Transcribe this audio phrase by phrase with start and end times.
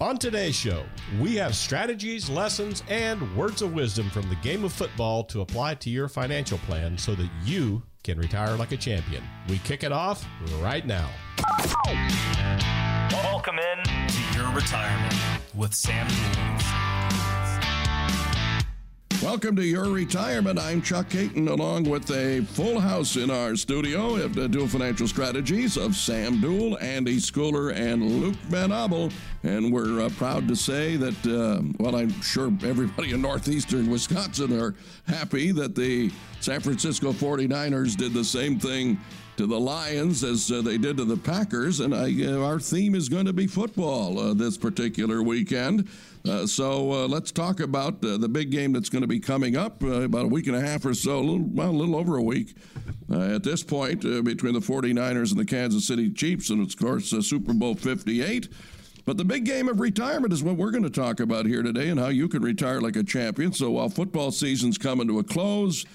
[0.00, 0.84] On today's show,
[1.18, 5.74] we have strategies, lessons, and words of wisdom from the game of football to apply
[5.74, 9.24] to your financial plan so that you can retire like a champion.
[9.48, 10.24] We kick it off
[10.60, 11.10] right now.
[13.10, 15.16] Welcome in to your retirement
[15.52, 16.06] with Sam
[19.22, 20.60] Welcome to your retirement.
[20.60, 25.08] I'm Chuck Caton, along with a full house in our studio of the Duell Financial
[25.08, 29.10] Strategies of Sam Duell, Andi Schooler, and Luke Van Abel.
[29.42, 34.56] And we're uh, proud to say that, uh, well, I'm sure everybody in northeastern Wisconsin
[34.56, 34.76] are
[35.08, 39.00] happy that the San Francisco 49ers did the same thing
[39.38, 41.78] to the Lions as uh, they did to the Packers.
[41.78, 45.88] And I, uh, our theme is going to be football uh, this particular weekend.
[46.28, 49.56] Uh, so uh, let's talk about uh, the big game that's going to be coming
[49.56, 52.16] up about a week and a half or so, a little, well, a little over
[52.16, 52.56] a week
[53.10, 57.54] at this point between the 49ers and the Kansas City Chiefs, and of course Super
[57.54, 58.48] Bowl 58.
[59.06, 61.88] But the big game of retirement is what we're going to talk about here today
[61.88, 63.52] and how you can retire like a champion.
[63.52, 65.86] So while football season's coming to a close,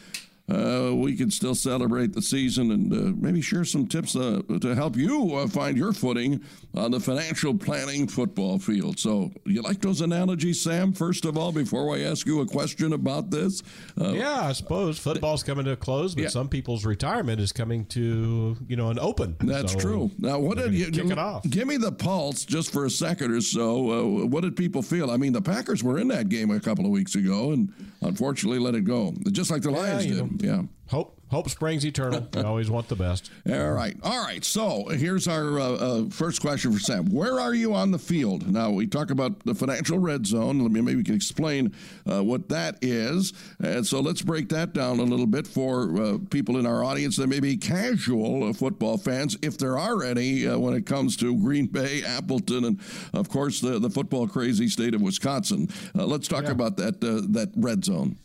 [0.49, 4.75] uh, we can still celebrate the season and uh, maybe share some tips uh, to
[4.75, 6.41] help you uh, find your footing
[6.75, 8.99] on the financial planning football field.
[8.99, 10.91] So, you like those analogies, Sam?
[10.91, 13.63] First of all, before I ask you a question about this,
[13.99, 16.29] uh, yeah, I suppose football's coming to a close, but yeah.
[16.29, 19.37] some people's retirement is coming to you know an open.
[19.39, 20.11] That's so true.
[20.19, 21.49] Now, what did you kick it off?
[21.49, 23.91] Give me the pulse just for a second or so.
[23.91, 25.09] Uh, what did people feel?
[25.09, 27.71] I mean, the Packers were in that game a couple of weeks ago, and
[28.01, 30.31] unfortunately let it go, just like the Lions yeah, did.
[30.31, 30.63] Know, yeah.
[30.89, 32.27] Hope hope springs eternal.
[32.35, 33.31] We always want the best.
[33.49, 34.43] All right, all right.
[34.43, 37.05] So here's our uh, uh, first question for Sam.
[37.05, 38.69] Where are you on the field now?
[38.69, 40.59] We talk about the financial red zone.
[40.59, 41.73] Let me maybe we can explain
[42.09, 43.33] uh, what that is.
[43.63, 47.17] And so let's break that down a little bit for uh, people in our audience
[47.17, 51.17] that may be casual uh, football fans, if there are any, uh, when it comes
[51.17, 52.79] to Green Bay, Appleton, and
[53.13, 55.69] of course the the football crazy state of Wisconsin.
[55.95, 56.51] let's talk yeah.
[56.51, 58.17] about that that red zone.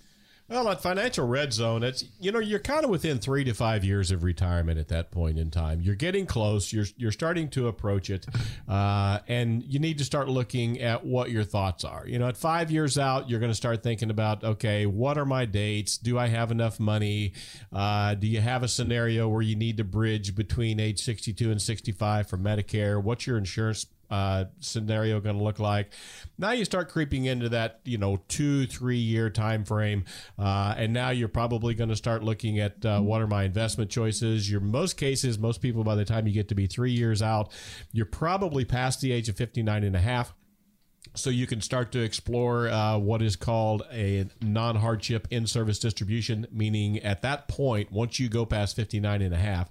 [0.50, 3.84] Well, at Financial Red Zone, it's you know you're kind of within three to five
[3.84, 5.82] years of retirement at that point in time.
[5.82, 6.72] You're getting close.
[6.72, 8.26] You're you're starting to approach it,
[8.66, 12.04] uh, and you need to start looking at what your thoughts are.
[12.06, 15.26] You know, at five years out, you're going to start thinking about okay, what are
[15.26, 15.98] my dates?
[15.98, 17.34] Do I have enough money?
[17.70, 21.60] Uh, do you have a scenario where you need to bridge between age 62 and
[21.60, 23.02] 65 for Medicare?
[23.02, 25.92] What's your insurance uh, scenario going to look like.
[26.38, 30.04] Now you start creeping into that, you know, two, three year time frame,
[30.38, 33.90] uh, and now you're probably going to start looking at uh, what are my investment
[33.90, 34.50] choices.
[34.50, 37.52] Your most cases, most people by the time you get to be three years out,
[37.92, 40.34] you're probably past the age of 59 and a half
[41.18, 46.98] so you can start to explore uh, what is called a non-hardship in-service distribution meaning
[47.00, 49.70] at that point once you go past 59 and a half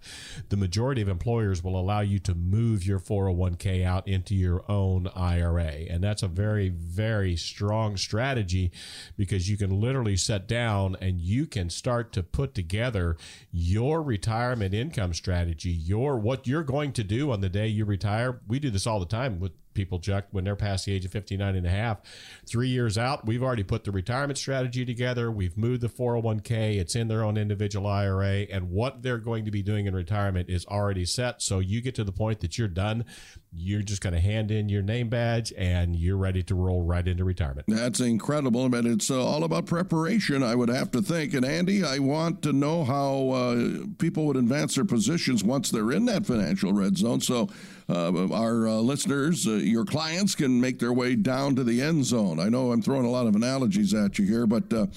[0.50, 5.08] the majority of employers will allow you to move your 401k out into your own
[5.16, 8.72] ira and that's a very very strong strategy
[9.16, 13.18] because you can literally set down and you can start to put together
[13.52, 18.41] your retirement income strategy your what you're going to do on the day you retire.
[18.47, 21.12] We do this all the time with people, Chuck, when they're past the age of
[21.12, 22.00] 59 and a half.
[22.48, 25.32] Three years out, we've already put the retirement strategy together.
[25.32, 26.78] We've moved the 401k.
[26.78, 28.48] It's in their own individual IRA.
[28.52, 31.44] And what they're going to be doing in retirement is already set.
[31.44, 33.06] So you get to the point that you're done.
[33.54, 37.08] You're just going to hand in your name badge and you're ready to roll right
[37.08, 37.68] into retirement.
[37.68, 38.68] That's incredible.
[38.70, 41.36] But it's uh, all about preparation, I would have to think.
[41.36, 45.92] And Andi, I want to know how uh, people would advance their positions once they're
[45.92, 47.22] in that financial red zone.
[47.22, 47.50] So
[47.90, 52.06] uh, our uh, listeners, uh, your clients can make their way down to the end
[52.06, 52.40] zone.
[52.40, 54.88] I know I'm throwing a lot of analogies at you here, but uh,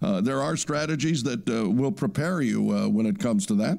[0.00, 3.78] uh, there are strategies that will prepare you when it comes to that.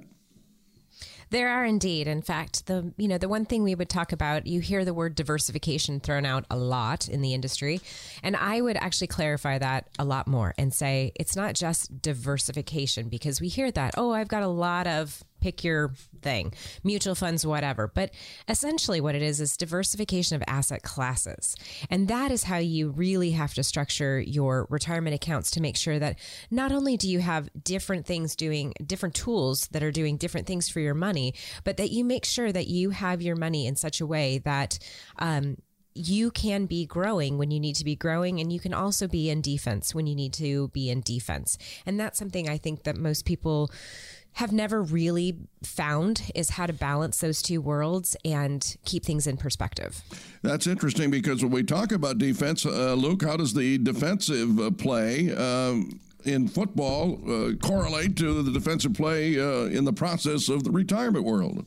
[1.33, 2.07] There are indeed.
[2.07, 4.93] In fact, the you know the one thing we would talk about, you hear the
[4.93, 7.81] word diversification thrown out a lot in the industry,
[8.21, 13.09] and I would actually clarify that a lot more and say it's not just diversification
[13.09, 16.53] because we hear that, oh, I've got a lot of pick your thing,
[16.85, 17.91] mutual funds, whatever.
[17.93, 18.11] But
[18.47, 21.57] essentially, what it is is diversification of asset classes.
[21.89, 25.99] And that is how you really have to structure your retirement accounts to make sure
[25.99, 26.17] that
[26.49, 30.69] not only do you have different things doing, different tools that are doing different things
[30.69, 31.33] for your money,
[31.65, 34.79] but that you make sure that you have your money in such a way that,
[35.19, 35.57] um,
[35.95, 39.29] you can be growing when you need to be growing and you can also be
[39.29, 41.57] in defense when you need to be in defense.
[41.85, 43.69] And that's something I think that most people
[44.33, 49.37] have never really found is how to balance those two worlds and keep things in
[49.37, 50.01] perspective.
[50.41, 54.71] That's interesting because when we talk about defense, uh, Luke, how does the defensive uh,
[54.71, 60.63] play um, in football uh, correlate to the defensive play uh, in the process of
[60.63, 61.65] the retirement world?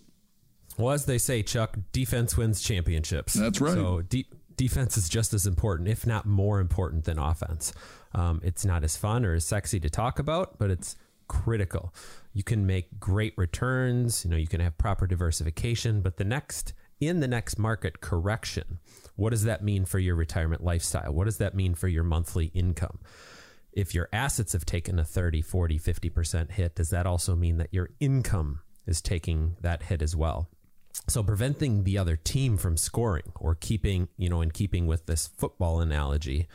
[0.76, 3.32] Well, as they say, Chuck, defense wins championships.
[3.32, 3.74] That's right.
[3.74, 7.72] So de- defense is just as important, if not more important than offense.
[8.14, 10.96] Um, it's not as fun or as sexy to talk about, but it's
[11.28, 11.94] critical.
[12.32, 16.72] You can make great returns, you know, you can have proper diversification, but the next
[17.00, 18.78] in the next market correction,
[19.16, 21.12] what does that mean for your retirement lifestyle?
[21.12, 23.00] What does that mean for your monthly income?
[23.72, 27.72] If your assets have taken a 30, 40, 50% hit, does that also mean that
[27.72, 30.48] your income is taking that hit as well?
[31.08, 35.26] So preventing the other team from scoring or keeping, you know, in keeping with this
[35.26, 36.48] football analogy,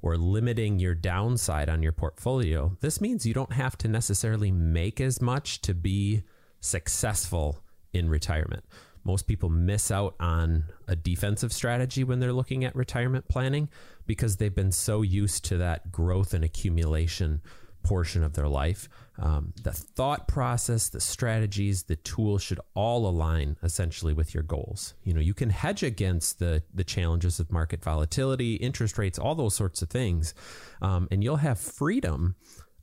[0.00, 5.00] or limiting your downside on your portfolio, this means you don't have to necessarily make
[5.00, 6.22] as much to be
[6.60, 7.62] successful
[7.92, 8.64] in retirement.
[9.04, 13.68] Most people miss out on a defensive strategy when they're looking at retirement planning
[14.06, 17.40] because they've been so used to that growth and accumulation
[17.82, 18.88] portion of their life.
[19.20, 24.94] Um, the thought process, the strategies, the tools should all align essentially with your goals.
[25.02, 29.34] You know, you can hedge against the the challenges of market volatility, interest rates, all
[29.34, 30.34] those sorts of things,
[30.80, 32.36] um, and you'll have freedom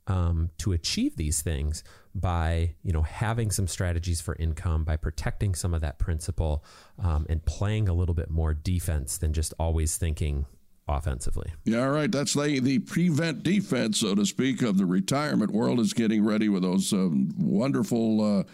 [0.08, 1.82] um, to achieve these things
[2.14, 6.64] by you know having some strategies for income, by protecting some of that principal,
[6.98, 10.46] um, and playing a little bit more defense than just always thinking
[10.88, 11.52] offensively.
[11.64, 12.10] Yeah, all right.
[12.10, 16.48] That's the, the prevent defense, so to speak, of the retirement world is getting ready
[16.48, 18.44] with those um, wonderful uh,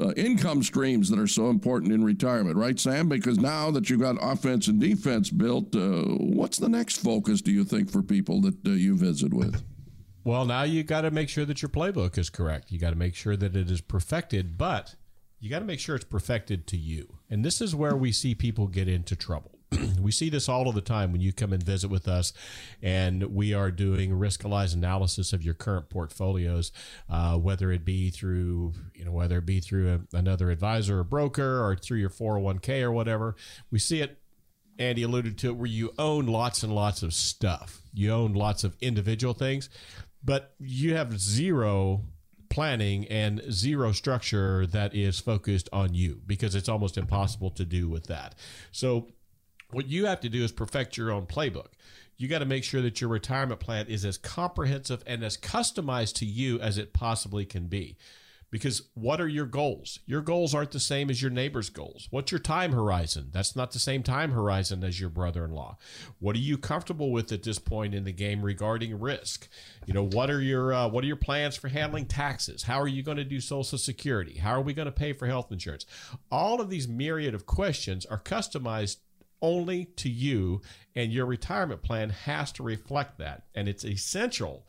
[0.00, 3.08] uh, income streams that are so important in retirement, right, Sam?
[3.08, 7.52] Because now that you've got offense and defense built, uh, what's the next focus, do
[7.52, 9.62] you think, for people that uh, you visit with?
[10.24, 12.72] Well, now you got to make sure that your playbook is correct.
[12.72, 14.94] You got to make sure that it is perfected, but
[15.38, 17.18] you got to make sure it's perfected to you.
[17.28, 19.53] And this is where we see people get into trouble.
[20.00, 22.32] we see this all of the time when you come and visit with us
[22.82, 26.72] and we are doing riskalyze analysis of your current portfolios
[27.08, 31.04] uh, whether it be through you know whether it be through a, another advisor or
[31.04, 33.36] broker or through your 401k or whatever.
[33.70, 34.18] We see it
[34.78, 37.82] andi alluded to it where you own lots and lots of stuff.
[37.92, 39.68] You own lots of individual things
[40.24, 42.02] but you have zero
[42.48, 47.88] planning and zero structure that is focused on you because it's almost impossible to do
[47.88, 48.34] with that.
[48.70, 49.08] So
[49.70, 51.68] what you have to do is perfect your own playbook.
[52.16, 56.14] You got to make sure that your retirement plan is as comprehensive and as customized
[56.16, 57.96] to you as it possibly can be.
[58.54, 59.98] Because what are your goals?
[60.06, 62.06] Your goals aren't the same as your neighbor's goals.
[62.12, 63.30] What's your time horizon?
[63.32, 65.76] That's not the same time horizon as your brother in law.
[66.20, 69.48] What are you comfortable with at this point in the game regarding risk?
[69.86, 72.62] You know, what are your uh, what are your plans for handling taxes?
[72.62, 74.38] How are you going to do Social Security?
[74.38, 75.84] How are we going to pay for health insurance?
[76.30, 78.98] All of these myriad of questions are customized
[79.42, 80.60] only to you,
[80.94, 83.44] and your retirement plan has to reflect that.
[83.54, 84.66] And it's essential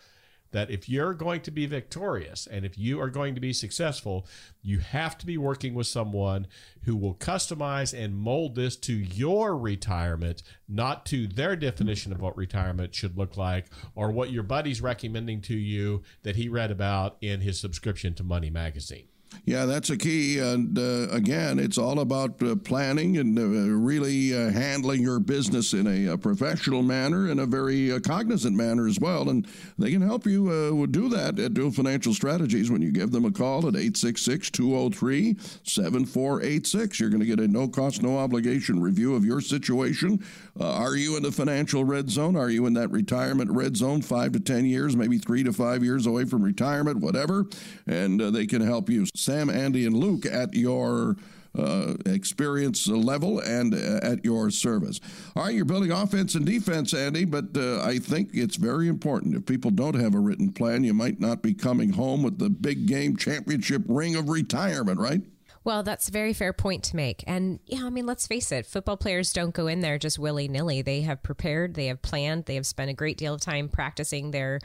[0.56, 4.26] that if you're going to be victorious and if you are going to be successful,
[4.62, 6.48] you have to be working with someone
[6.86, 12.38] who will customize and mold this to your retirement, not to their definition of what
[12.38, 13.66] retirement should look like
[13.96, 18.24] or what your buddy's recommending to you that he read about in his subscription to
[18.24, 19.10] Money Magazine.
[19.44, 20.40] Yeah, that's a key.
[20.40, 25.74] And uh, again, it's all about uh, planning and uh, really uh, handling your business
[25.74, 29.30] in a, a, professional manner and a very uh, cognizant manner as well.
[29.30, 29.48] And
[29.78, 33.26] they can help you uh, do that at Duell Financial Strategies when you give them
[33.26, 37.00] a call at 866 203 7486.
[37.00, 40.24] You're going to get a no cost, no obligation review of your situation.
[40.60, 42.36] are you in the financial red zone?
[42.36, 45.84] Are you in that retirement red zone, five to 10 years, maybe three to five
[45.84, 47.46] years away from retirement, whatever?
[47.86, 49.06] And they can help you.
[49.26, 51.16] Sam, Andi, and Luke at your
[51.58, 55.00] uh, experience level and uh, at your service.
[55.36, 59.36] All right, you're building offense and defense, Andi, but uh, I think it's very important.
[59.36, 62.50] If people don't have a written plan, you might not be coming home with the
[62.50, 65.22] big game championship ring of retirement, right?
[65.64, 67.24] Well, that's a very fair point to make.
[67.26, 70.48] And yeah, I mean, let's face it, football players don't go in there just willy
[70.48, 70.84] nilly.
[70.84, 74.30] They have prepared, they have planned, they have spent a great deal of time practicing
[74.30, 74.60] their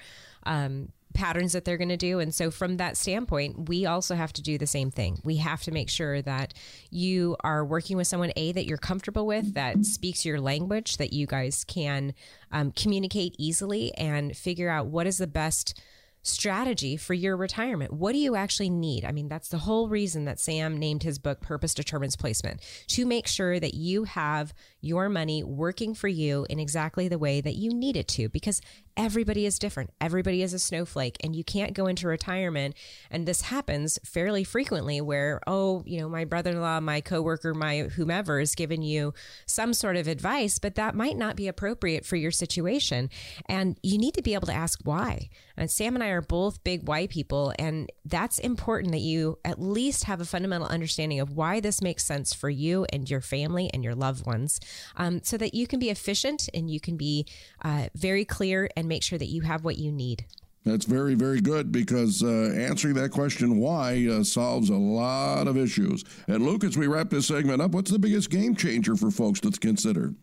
[0.44, 2.20] um, patterns that they're going to do.
[2.20, 5.20] And so, from that standpoint, we also have to do the same thing.
[5.24, 6.54] We have to make sure that
[6.90, 11.12] you are working with someone, A, that you're comfortable with, that speaks your language, that
[11.12, 12.14] you guys can
[12.52, 15.80] um, communicate easily and figure out what is the best
[16.22, 17.92] strategy for your retirement.
[17.92, 19.04] What do you actually need?
[19.04, 23.06] I mean, that's the whole reason that Sam named his book Purpose Determines Placement to
[23.06, 27.54] make sure that you have your money working for you in exactly the way that
[27.54, 28.60] you need it to because
[28.96, 29.90] everybody is different.
[30.00, 32.74] Everybody is a snowflake, and you can't go into retirement.
[33.10, 37.54] And this happens fairly frequently where, oh, you know, my brother in law, my coworker,
[37.54, 39.14] my whomever is giving you
[39.46, 43.08] some sort of advice, but that might not be appropriate for your situation.
[43.46, 45.30] And you need to be able to ask why.
[45.56, 49.60] And Sam and I are both big why people, and that's important that you at
[49.60, 53.70] least have a fundamental understanding of why this makes sense for you and your family
[53.72, 54.60] and your loved ones,
[54.96, 57.26] um, so that you can be efficient and you can be
[57.62, 60.26] uh, very clear and make sure that you have what you need.
[60.64, 65.56] That's very, very good because uh, answering that question why uh, solves a lot of
[65.56, 66.04] issues.
[66.28, 69.40] And Luke, as we wrap this segment up, what's the biggest game changer for folks
[69.40, 70.14] to consider?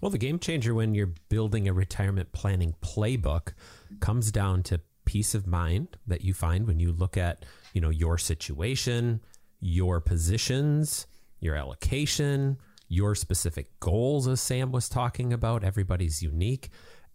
[0.00, 3.52] Well, the game changer when you're building a retirement planning playbook
[4.00, 7.90] comes down to peace of mind that you find when you look at, you know,
[7.90, 9.20] your situation,
[9.60, 11.06] your positions,
[11.40, 16.70] your allocation, your specific goals as Sam was talking about, everybody's unique,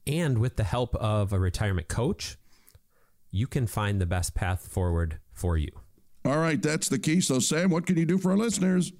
[0.05, 2.37] and with the help of a retirement coach,
[3.29, 5.71] you can find the best path forward for you.
[6.25, 7.21] All right, that's the key.
[7.21, 8.91] So Sam, what can you do for our listeners?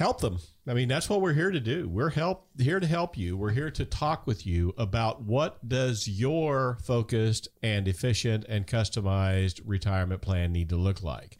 [0.00, 0.38] help them.
[0.66, 1.88] I mean, that's what we're here to do.
[1.88, 3.36] We're help here to help you.
[3.36, 9.60] We're here to talk with you about what does your focused and efficient and customized
[9.64, 11.36] retirement plan need to look like.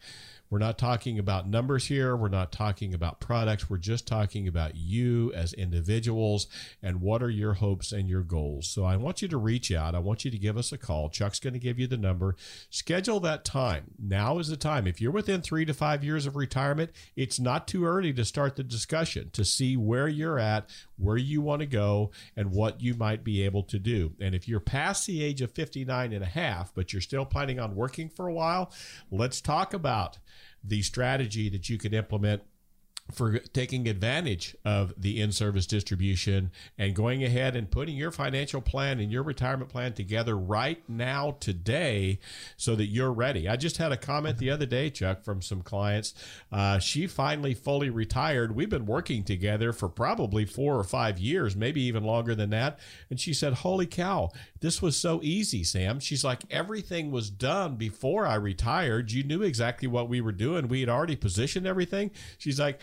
[0.51, 2.13] We're not talking about numbers here.
[2.13, 3.69] We're not talking about products.
[3.69, 6.47] We're just talking about you as individuals
[6.83, 8.67] and what are your hopes and your goals.
[8.67, 9.95] So I want you to reach out.
[9.95, 11.09] I want you to give us a call.
[11.09, 12.35] Chuck's going to give you the number.
[12.69, 13.91] Schedule that time.
[13.97, 14.87] Now is the time.
[14.87, 18.57] If you're within three to five years of retirement, it's not too early to start
[18.57, 22.93] the discussion to see where you're at, where you want to go, and what you
[22.93, 24.11] might be able to do.
[24.19, 27.57] And if you're past the age of 59 and a half, but you're still planning
[27.57, 28.73] on working for a while,
[29.09, 30.17] let's talk about
[30.63, 32.41] the strategy that you could implement
[33.11, 38.99] for taking advantage of the in-service distribution and going ahead and putting your financial plan
[38.99, 42.19] and your retirement plan together right now today
[42.57, 43.47] so that you're ready.
[43.47, 46.13] I just had a comment the other day chuck from some clients.
[46.51, 48.55] Uh, she finally fully retired.
[48.55, 52.79] We've been working together for probably four or five years maybe even longer than that.
[53.09, 55.99] And she said holy cow this was so easy sam.
[55.99, 59.11] She's like everything was done before i retired.
[59.11, 60.67] You knew exactly what we were doing.
[60.67, 62.11] We had already positioned everything.
[62.37, 62.81] She's like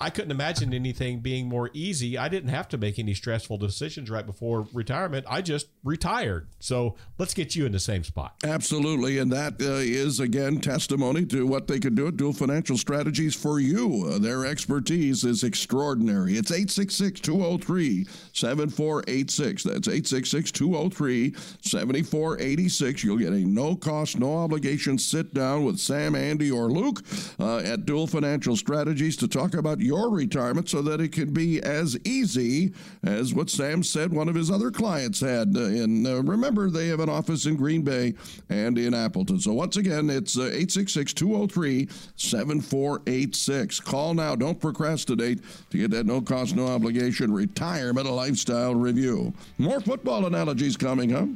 [0.00, 2.16] I couldn't imagine anything being more easy.
[2.16, 5.26] I didn't have to make any stressful decisions right before retirement.
[5.28, 6.46] I just retired.
[6.60, 8.34] So let's get you in the same spot.
[8.44, 9.18] Absolutely.
[9.18, 13.34] And that uh, is, again, testimony to what they can do at Duell Financial Strategies
[13.34, 14.08] for you.
[14.08, 16.34] Uh, their expertise is extraordinary.
[16.34, 19.62] It's 866 203 7486.
[19.64, 23.02] That's 866 203 7486.
[23.02, 27.02] You'll get a no cost, no obligation sit down with Sam, Andi, or Luke
[27.40, 31.60] uh, at Duell Financial Strategies to talk about your retirement so that it can be
[31.62, 35.56] as easy as what Sam said one of his other clients had.
[35.56, 38.14] Uh, and uh, remember, they have an office in Green Bay
[38.50, 39.40] and in Appleton.
[39.40, 43.80] So once again, it's 866 203 7486.
[43.80, 44.36] Call now.
[44.36, 45.40] Don't procrastinate
[45.70, 49.32] to get that no cost, no obligation retirement lifestyle review.
[49.56, 51.26] More football analogies coming, huh?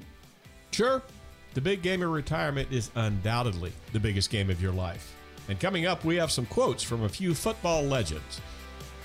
[0.72, 1.02] Sure.
[1.54, 5.14] The big game of retirement is undoubtedly the biggest game of your life.
[5.48, 8.40] And coming up, we have some quotes from a few football legends,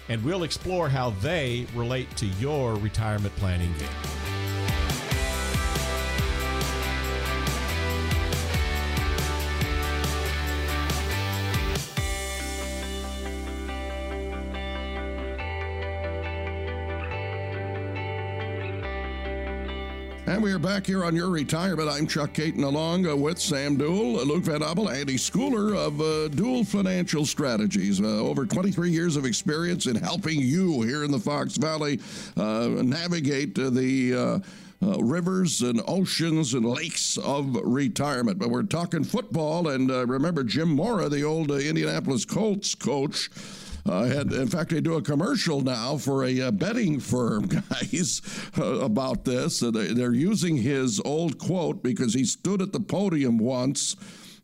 [0.10, 4.37] and we'll explore how they relate to your retirement planning game.
[20.38, 21.90] And we are back here on Your Retirement.
[21.90, 26.64] I'm Chuck Caton along with Sam Duell, Luke Van Abel, Andy Schooler of uh, Duell
[26.64, 28.00] Financial Strategies.
[28.00, 32.00] Uh, over 23 years of experience in helping you here in the Fox Valley
[32.38, 38.38] uh, navigate the uh, uh, rivers and oceans and lakes of retirement.
[38.38, 43.32] But we're talking football, and uh, remember Jim Mora, the old uh, Indianapolis Colts coach.
[43.88, 48.22] Uh, in fact, they do a commercial now for a uh, betting firm, guys,
[48.58, 49.60] uh, about this.
[49.60, 53.96] they're using his old quote because he stood at the podium once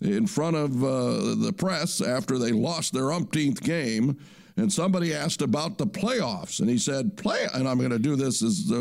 [0.02, 4.18] in front of uh, the press after they lost their umpteenth game.
[4.56, 8.16] And somebody asked about the playoffs, and he said, "Play." And I'm going to do
[8.16, 8.76] this as uh,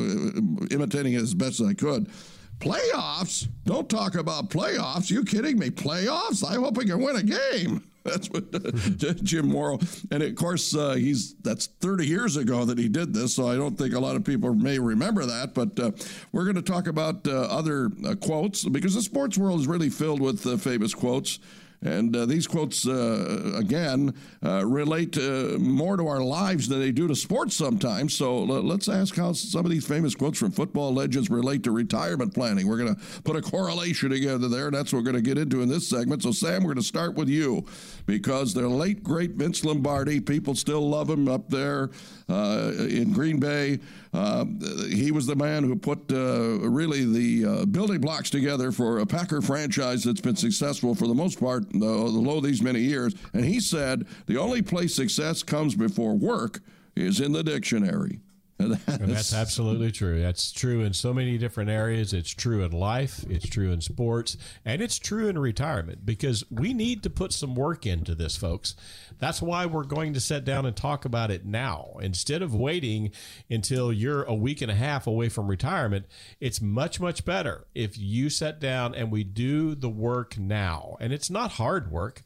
[0.70, 2.10] imitating it as best as I could.
[2.58, 3.48] Playoffs?
[3.64, 5.10] Don't talk about playoffs.
[5.10, 5.70] You kidding me?
[5.70, 6.44] Playoffs?
[6.44, 7.82] I hope we can win a game.
[8.04, 8.50] That's what
[9.22, 9.78] Jim Mora,
[10.10, 13.54] and of course uh, he's that's 30 years ago that he did this, so I
[13.54, 15.54] don't think a lot of people may remember that.
[15.54, 15.92] But uh,
[16.32, 19.88] we're going to talk about uh, other uh, quotes because the sports world is really
[19.88, 21.38] filled with uh, famous quotes.
[21.82, 26.92] And uh, these quotes, uh, again, uh, relate uh, more to our lives than they
[26.92, 28.14] do to sports sometimes.
[28.14, 32.34] So let's ask how some of these famous quotes from football legends relate to retirement
[32.34, 32.68] planning.
[32.68, 35.38] We're going to put a correlation together there, and that's what we're going to get
[35.38, 36.22] into in this segment.
[36.22, 37.66] So, Sam, we're going to start with you
[38.06, 41.90] because the late, great Vince Lombardi, people still love him up there
[42.28, 43.80] uh, in Green Bay.
[44.12, 44.44] Uh,
[44.88, 49.06] he was the man who put uh, really the uh, building blocks together for a
[49.06, 53.14] Packer franchise that's been successful for the most part uh, although these many years.
[53.32, 56.60] And he said the only place success comes before work
[56.94, 58.20] is in the dictionary.
[58.68, 60.20] That's, that's, absolutely true.
[60.20, 62.12] That's true in so many different areas.
[62.12, 66.74] It's true in life, it's true in sports, and it's true in retirement because we
[66.74, 68.74] need to put some work into this, folks.
[69.18, 71.96] That's why we're going to sit down and talk about it now.
[72.00, 73.12] Instead of waiting
[73.48, 76.06] until you're a week and a half away from retirement,
[76.40, 80.96] it's much, much better if you sit down and we do the work now.
[81.00, 82.22] And it's not hard work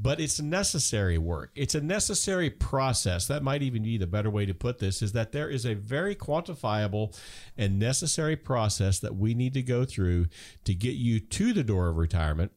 [0.00, 1.50] but it's necessary work.
[1.56, 3.26] It's a necessary process.
[3.26, 5.74] That might even be the better way to put this is that there is a
[5.74, 7.18] very quantifiable
[7.56, 10.26] and necessary process that we need to go through
[10.64, 12.52] to get you to the door of retirement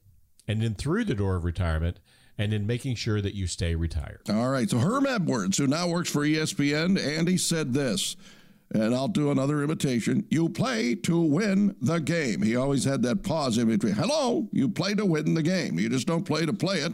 [0.48, 2.00] and then through the door of retirement
[2.38, 4.22] and in making sure that you stay retired.
[4.30, 4.70] All right.
[4.70, 8.16] So Herm Edwards, who now works for ESPN, Andi said this
[8.74, 10.26] and I'll do another imitation.
[10.30, 12.44] You play to win the game.
[12.44, 13.94] He always had that pause in between.
[13.94, 15.78] Hello, you play to win the game.
[15.80, 16.94] You just don't play to play it.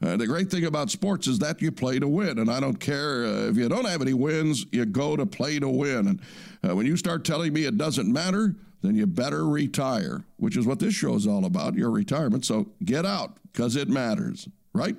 [0.00, 2.78] Uh, the great thing about sports is that you play to win, and I don't
[2.78, 6.06] care uh, if you don't have any wins, you go to play to win.
[6.06, 6.20] And
[6.68, 10.66] uh, when you start telling me it doesn't matter, then you better retire, which is
[10.66, 12.44] what this show is all about your retirement.
[12.44, 14.96] So get out because it matters, right?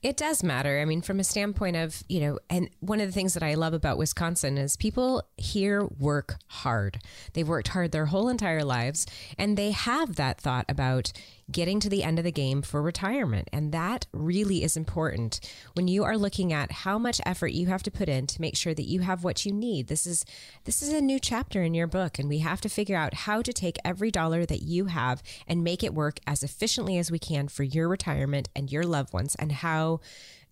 [0.00, 0.80] It does matter.
[0.80, 3.54] I mean, from a standpoint of, you know, and one of the things that I
[3.54, 7.00] love about Wisconsin is people here work hard.
[7.32, 9.06] They've worked hard their whole entire lives,
[9.36, 11.12] and they have that thought about,
[11.50, 13.48] getting to the end of the game for retirement.
[13.52, 15.40] And that really is important
[15.74, 18.56] when you are looking at how much effort you have to put in to make
[18.56, 19.88] sure that you have what you need.
[19.88, 20.24] This is
[20.64, 23.40] this is a new chapter in your book and we have to figure out how
[23.42, 27.18] to take every dollar that you have and make it work as efficiently as we
[27.18, 30.00] can for your retirement and your loved ones and how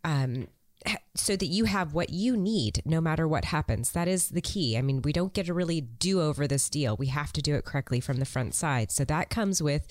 [0.05, 0.47] um,
[1.15, 3.93] so that you have what you need no matter what happens.
[3.93, 4.77] That is the key.
[4.77, 6.97] I mean, we don't get to really do over this deal.
[6.97, 8.91] We have to do it correctly from the front side.
[8.91, 9.87] So that comes with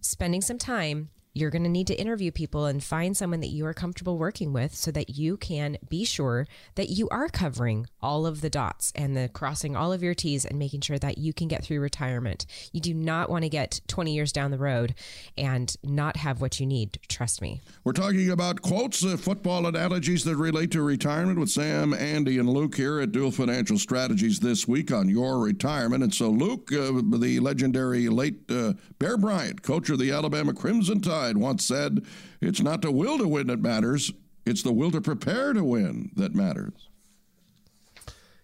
[0.00, 3.64] spending some time you're going to need to interview people and find someone that you
[3.66, 8.26] are comfortable working with so that you can be sure that you are covering all
[8.26, 11.32] of the dots and the crossing all of your T's and making sure that you
[11.32, 12.46] can get through retirement.
[12.72, 14.94] You do not want to get 20 years down the road
[15.36, 16.98] and not have what you need.
[17.08, 17.60] Trust me.
[17.84, 22.48] We're talking about quotes, uh, football analogies that relate to retirement with Sam, Andi, and
[22.48, 26.02] Luke here at Duell Financial Strategies this week on your retirement.
[26.02, 31.00] And so, Luke, uh, the legendary late uh, Bear Bryant, coach of the Alabama Crimson
[31.00, 32.04] Tide, once said,
[32.40, 34.12] It's not the will to win that matters,
[34.46, 36.88] it's the will to prepare to win that matters.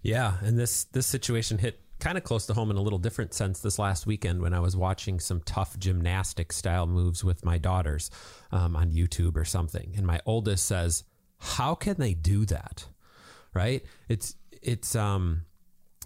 [0.03, 3.33] Yeah, and this this situation hit kind of close to home in a little different
[3.33, 7.57] sense this last weekend when I was watching some tough gymnastic style moves with my
[7.57, 8.11] daughters
[8.53, 11.05] um, on YouTube or something, and my oldest says,
[11.39, 12.87] "How can they do that?"
[13.55, 13.83] Right?
[14.09, 15.43] It's it's um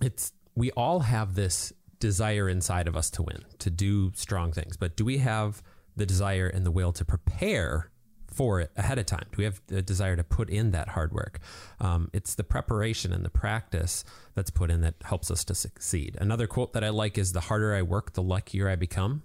[0.00, 4.76] it's we all have this desire inside of us to win, to do strong things,
[4.76, 5.62] but do we have
[5.98, 7.90] the desire and the will to prepare
[8.26, 9.26] for it ahead of time?
[9.32, 11.40] Do we have the desire to put in that hard work?
[11.80, 16.16] Um, it's the preparation and the practice that's put in that helps us to succeed.
[16.20, 19.22] Another quote that I like is The harder I work, the luckier I become.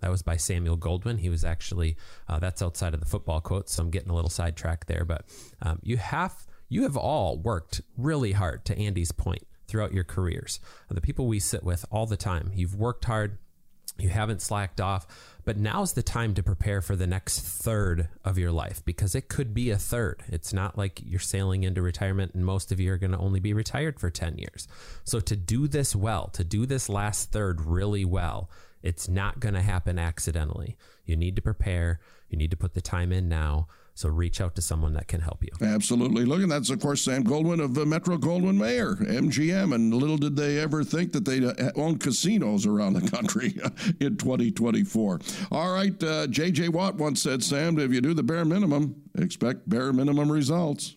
[0.00, 1.20] That was by Samuel Goldwyn.
[1.20, 1.96] He was actually,
[2.28, 5.04] uh, that's outside of the football quote, so I'm getting a little sidetracked there.
[5.06, 5.24] But
[5.62, 10.60] um, you have, you have all worked really hard, to Andi's point, throughout your careers.
[10.90, 13.38] The people we sit with all the time, you've worked hard,
[13.98, 15.06] you haven't slacked off,
[15.44, 19.28] but now's the time to prepare for the next third of your life because it
[19.28, 20.22] could be a third.
[20.28, 23.40] It's not like you're sailing into retirement and most of you are going to only
[23.40, 24.68] be retired for 10 years.
[25.04, 28.50] So, to do this well, to do this last third really well,
[28.82, 30.76] it's not going to happen accidentally.
[31.04, 33.68] You need to prepare, you need to put the time in now.
[34.00, 35.50] So reach out to someone that can help you.
[35.60, 36.24] Absolutely.
[36.24, 39.74] Look, and that's, of course, Sam Goldwyn of uh, Metro Goldwyn Mayer, MGM.
[39.74, 43.48] And little did they ever think that they'd uh, own casinos around the country
[44.00, 45.20] in 2024.
[45.52, 46.02] All right.
[46.02, 46.70] Uh, J.J.
[46.70, 50.96] Watt once said, Sam, if you do the bare minimum, expect bare minimum results.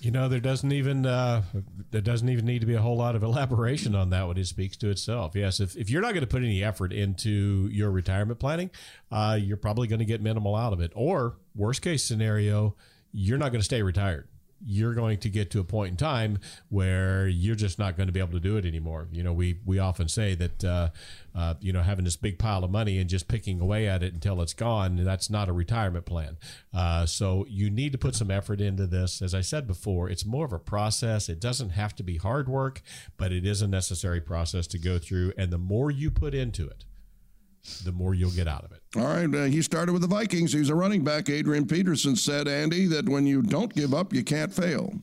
[0.00, 1.42] You know, there doesn't even uh,
[1.90, 4.46] there doesn't even need to be a whole lot of elaboration on that when it
[4.46, 5.32] speaks to itself.
[5.34, 8.70] Yes, if, if you're not going to put any effort into your retirement planning,
[9.10, 10.92] uh, you're probably going to get minimal out of it.
[10.94, 12.76] Or worst case scenario,
[13.12, 14.28] you're not going to stay retired.
[14.64, 18.12] You're going to get to a point in time where you're just not going to
[18.12, 19.08] be able to do it anymore.
[19.10, 20.88] You know, we we often say that uh,
[21.34, 24.12] uh, you know having this big pile of money and just picking away at it
[24.12, 26.36] until it's gone that's not a retirement plan.
[26.74, 29.22] Uh, so you need to put some effort into this.
[29.22, 31.28] As I said before, it's more of a process.
[31.28, 32.82] It doesn't have to be hard work,
[33.16, 35.32] but it is a necessary process to go through.
[35.38, 36.84] And the more you put into it,
[37.84, 38.80] the more you'll get out of it.
[38.96, 39.32] All right.
[39.32, 40.52] Uh, he started with the Vikings.
[40.52, 41.28] He's a running back.
[41.28, 44.94] Adrian Peterson said, Andi, that when you don't give up, you can't fail.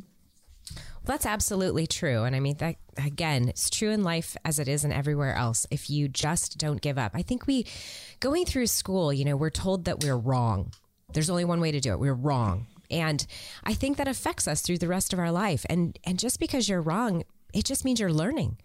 [0.71, 2.23] Well, That's absolutely true.
[2.23, 5.67] And I mean, that again, it's true in life as it is in everywhere else.
[5.69, 7.67] If you just don't give up, I think we,
[8.19, 10.71] going through school, you know, we're told that we're wrong.
[11.13, 11.99] There's only one way to do it.
[11.99, 12.65] We're wrong.
[12.89, 13.25] And
[13.63, 15.65] I think that affects us through the rest of our life.
[15.69, 17.23] And and just because you're wrong,
[17.53, 18.57] it just means you're learning.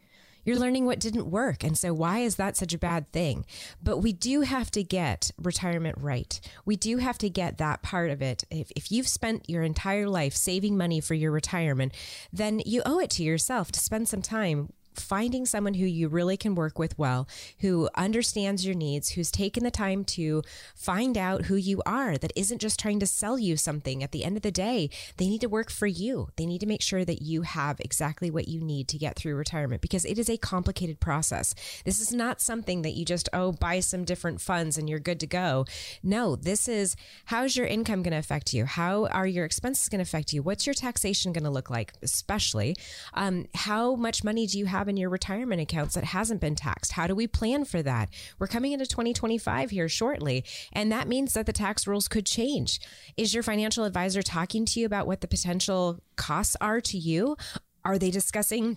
[0.44, 1.62] You're learning what didn't work.
[1.64, 3.44] And so, why is that such a bad thing?
[3.82, 6.40] But we do have to get retirement right.
[6.64, 8.44] We do have to get that part of it.
[8.50, 11.92] If, if you've spent your entire life saving money for your retirement,
[12.32, 16.36] then you owe it to yourself to spend some time finding someone who you really
[16.36, 17.28] can work with well,
[17.60, 20.42] who understands your needs, who's taken the time to
[20.74, 24.02] find out who you are, that isn't just trying to sell you something.
[24.02, 26.28] At the end of the day, they need to work for you.
[26.36, 29.34] They need to make sure that you have exactly what you need to get through
[29.36, 31.54] retirement because it is a complicated process.
[31.84, 35.20] This is not something that you just, oh, buy some different funds and you're good
[35.20, 35.64] to go.
[36.02, 38.64] No, this is how's your income going to affect you?
[38.66, 40.42] How are your expenses going to affect you?
[40.42, 42.76] What's your taxation going to look like, especially?
[43.14, 44.88] Um, how much money do you have?
[44.90, 46.92] In your retirement accounts that hasn't been taxed?
[46.92, 48.10] How do we plan for that?
[48.38, 52.80] We're coming into 2025 here shortly, and that means that the tax rules could change.
[53.16, 57.38] Is your financial advisor talking to you about what the potential costs are to you?
[57.82, 58.76] Are they discussing?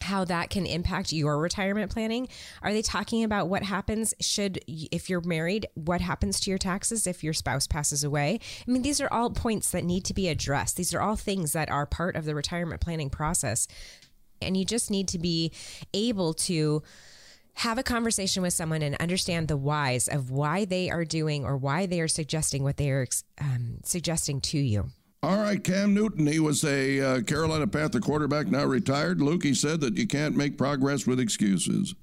[0.00, 2.28] how that can impact your retirement planning
[2.62, 7.06] are they talking about what happens should if you're married what happens to your taxes
[7.06, 10.28] if your spouse passes away i mean these are all points that need to be
[10.28, 13.66] addressed these are all things that are part of the retirement planning process
[14.40, 15.52] and you just need to be
[15.92, 16.82] able to
[17.54, 21.56] have a conversation with someone and understand the whys of why they are doing or
[21.56, 23.06] why they are suggesting what they are
[23.40, 24.86] um, suggesting to you.
[25.22, 29.22] All right, Cam Newton, he was a uh, Carolina Panther quarterback, now retired.
[29.22, 31.94] Luke, he said that you can't make progress with excuses.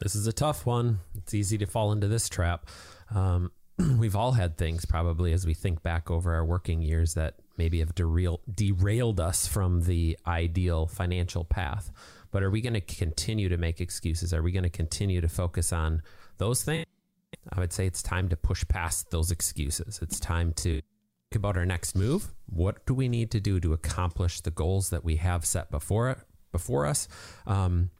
[0.00, 0.98] This is a tough one.
[1.14, 2.66] It's easy to fall into this trap.
[3.14, 3.52] Um,
[3.98, 7.80] we've all had things probably as we think back over our working years that maybe
[7.80, 11.90] have derailed, derailed us from the ideal financial path.
[12.30, 14.32] But are we going to continue to make excuses?
[14.32, 16.02] Are we going to continue to focus on
[16.38, 16.86] those things?
[17.52, 19.98] I would say it's time to push past those excuses.
[20.02, 20.80] It's time to
[21.32, 22.32] think about our next move.
[22.46, 26.10] What do we need to do to accomplish the goals that we have set before
[26.10, 26.18] it,
[26.52, 27.08] before us?
[27.46, 27.90] Um,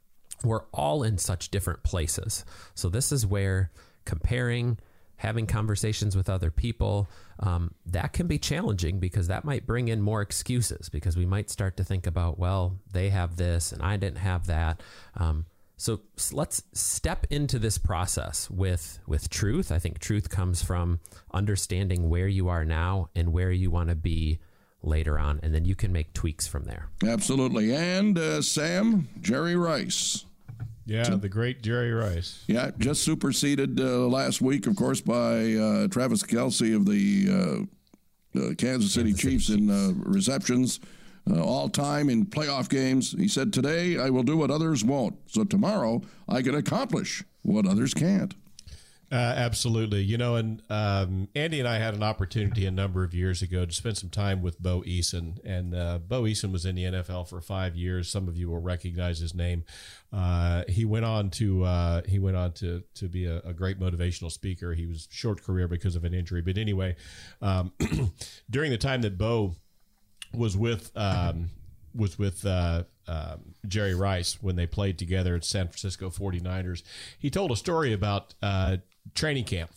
[0.44, 3.70] we're all in such different places, so this is where
[4.04, 4.78] comparing
[5.16, 7.08] having conversations with other people,
[7.40, 11.50] um, that can be challenging because that might bring in more excuses because we might
[11.50, 14.80] start to think about, well, they have this and I didn't have that.
[15.16, 19.72] Um, so let's step into this process with with truth.
[19.72, 21.00] I think truth comes from
[21.34, 24.38] understanding where you are now and where you want to be
[24.84, 26.88] later on, and then you can make tweaks from there.
[27.04, 27.74] Absolutely.
[27.74, 30.24] And uh, Sam, Jerry Rice.
[30.84, 32.44] Yeah, the great Jerry Rice.
[32.46, 37.66] Yeah, just superseded uh, last week, of course, by uh, Travis Kelce of the
[38.36, 40.80] uh, uh Kansas City Kansas Chiefs City in uh, receptions,
[41.30, 43.12] uh, all time in playoff games.
[43.12, 45.16] He said, Today I will do what others won't.
[45.26, 48.34] So tomorrow I can accomplish what others can't.
[49.12, 50.02] Uh, absolutely.
[50.02, 53.66] You know, and um, Andi and I had an opportunity a number of years ago
[53.66, 55.38] to spend some time with Bo Eason.
[55.44, 58.08] And uh, Bo Eason was in the NFL for five years.
[58.08, 59.64] Some of you will recognize his name.
[60.14, 63.78] Uh, he went on to uh, he went on to to be a, a, great
[63.78, 64.72] motivational speaker.
[64.72, 66.96] He was short career because of an injury, but anyway,
[67.42, 67.72] um,
[68.50, 69.54] during the time that Bo
[70.34, 71.50] was with um,
[71.94, 76.82] was with uh, um, Jerry Rice when they played together at San Francisco 49ers.
[77.18, 78.78] He told a story about uh,
[79.14, 79.70] training camp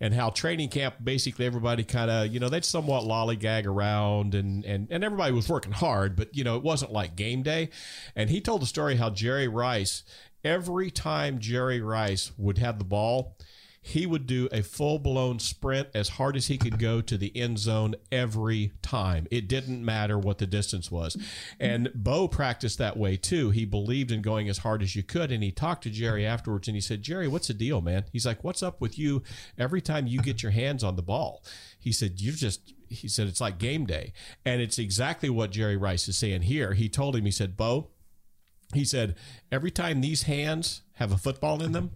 [0.00, 4.64] and how training camp basically everybody kind of you know they'd somewhat lollygag around and,
[4.64, 7.68] and and everybody was working hard but you know it wasn't like game day.
[8.16, 10.02] And he told the story how jerry rice
[10.44, 13.36] every time jerry rice would have the ball
[13.82, 17.34] he would do a full blown sprint as hard as he could go to the
[17.34, 19.26] end zone every time.
[19.30, 21.16] It didn't matter what the distance was.
[21.58, 23.50] And Bo practiced that way too.
[23.50, 25.32] He believed in going as hard as you could.
[25.32, 28.04] And he talked to Jerry afterwards and he said, Jerry, what's the deal, man?
[28.12, 29.22] He's like, What's up with you
[29.58, 31.42] every time you get your hands on the ball?
[31.78, 34.12] He said, You've just, he said, it's like game day.
[34.44, 36.74] And it's exactly what Jerry Rice is saying here.
[36.74, 37.88] He told him, he said, Bo,
[38.74, 39.16] he said,
[39.50, 41.92] every time these hands have a football in them,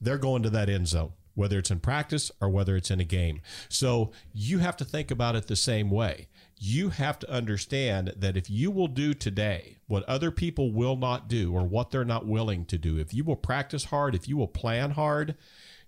[0.00, 3.04] they're going to that end zone whether it's in practice or whether it's in a
[3.04, 3.40] game.
[3.70, 6.28] So you have to think about it the same way.
[6.58, 11.26] You have to understand that if you will do today what other people will not
[11.26, 14.36] do or what they're not willing to do, if you will practice hard, if you
[14.36, 15.34] will plan hard,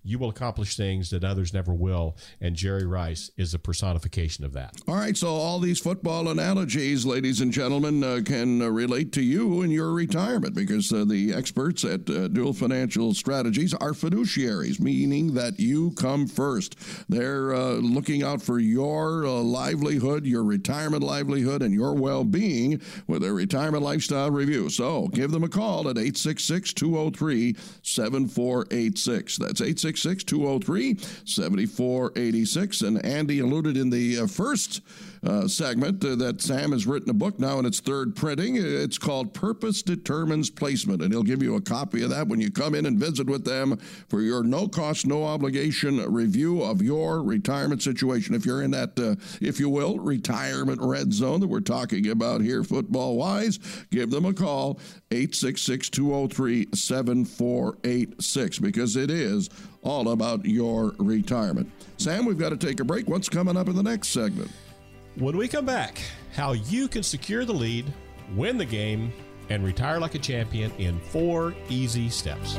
[0.05, 2.17] you will accomplish things that others never will.
[2.41, 4.75] And Jerry Rice is a personification of that.
[4.89, 9.23] All right, so all these football analogies, ladies and gentlemen, uh, can uh, relate to
[9.23, 14.81] you in your retirement because uh, the experts at uh, Duell Financial Strategies are fiduciaries,
[14.81, 16.77] meaning that you come first.
[17.09, 22.81] They're uh, looking out for your uh, livelihood, your retirement livelihood, and your well being
[23.07, 24.69] with their retirement lifestyle review.
[24.69, 29.37] So give them a call at 866 203 7486.
[29.37, 29.92] That's 866 866
[30.25, 32.81] 203 7486.
[32.83, 34.81] And Andi alluded in the uh, first
[35.25, 38.57] uh, segment uh, that Sam has written a book now in its third printing.
[38.57, 42.51] It's called Purpose Determines Placement, and he'll give you a copy of that when you
[42.51, 43.77] come in and visit with them
[44.09, 48.35] for your no cost, no obligation review of your retirement situation.
[48.35, 52.41] If you're in that, uh, if you will, retirement red zone that we're talking about
[52.41, 53.59] here, football wise,
[53.91, 54.81] give them a call
[55.13, 59.51] 866 203 7486 because it is
[59.83, 61.71] all about your retirement.
[61.97, 63.09] Sam, we've got to take a break.
[63.09, 64.51] What's coming up in the next segment?
[65.17, 66.01] When we come back,
[66.33, 67.85] how you can secure the lead,
[68.35, 69.13] win the game,
[69.51, 72.57] and retire like a champion in four easy steps.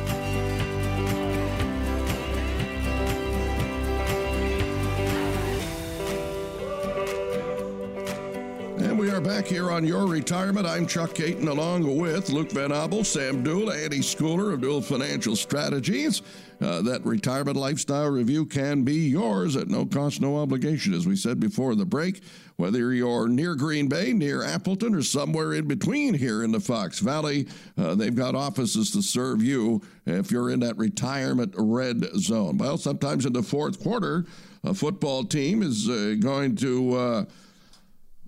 [8.78, 10.68] And we are back here on Your Retirement.
[10.68, 12.70] I'm Chuck Caton along with Luke Van
[13.04, 16.22] Sam Duell, Andi Schooler of Duell Financial Strategies.
[16.64, 20.94] Uh, that retirement lifestyle review can be yours at no cost, no obligation.
[20.94, 22.24] As we said before the break,
[22.56, 27.00] whether you're near Green Bay, near Appleton, or somewhere in between here in the Fox
[27.00, 27.48] Valley,
[27.78, 32.58] uh, they've got offices to serve you if you're in that retirement red zone.
[32.58, 34.26] Well, sometimes in the fourth quarter,
[34.64, 37.26] a football team is uh, going to uh,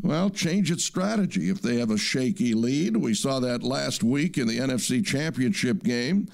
[0.02, 2.98] well, change its strategy if they have a shaky lead.
[2.98, 6.28] We saw that last week in the NFC Championship game.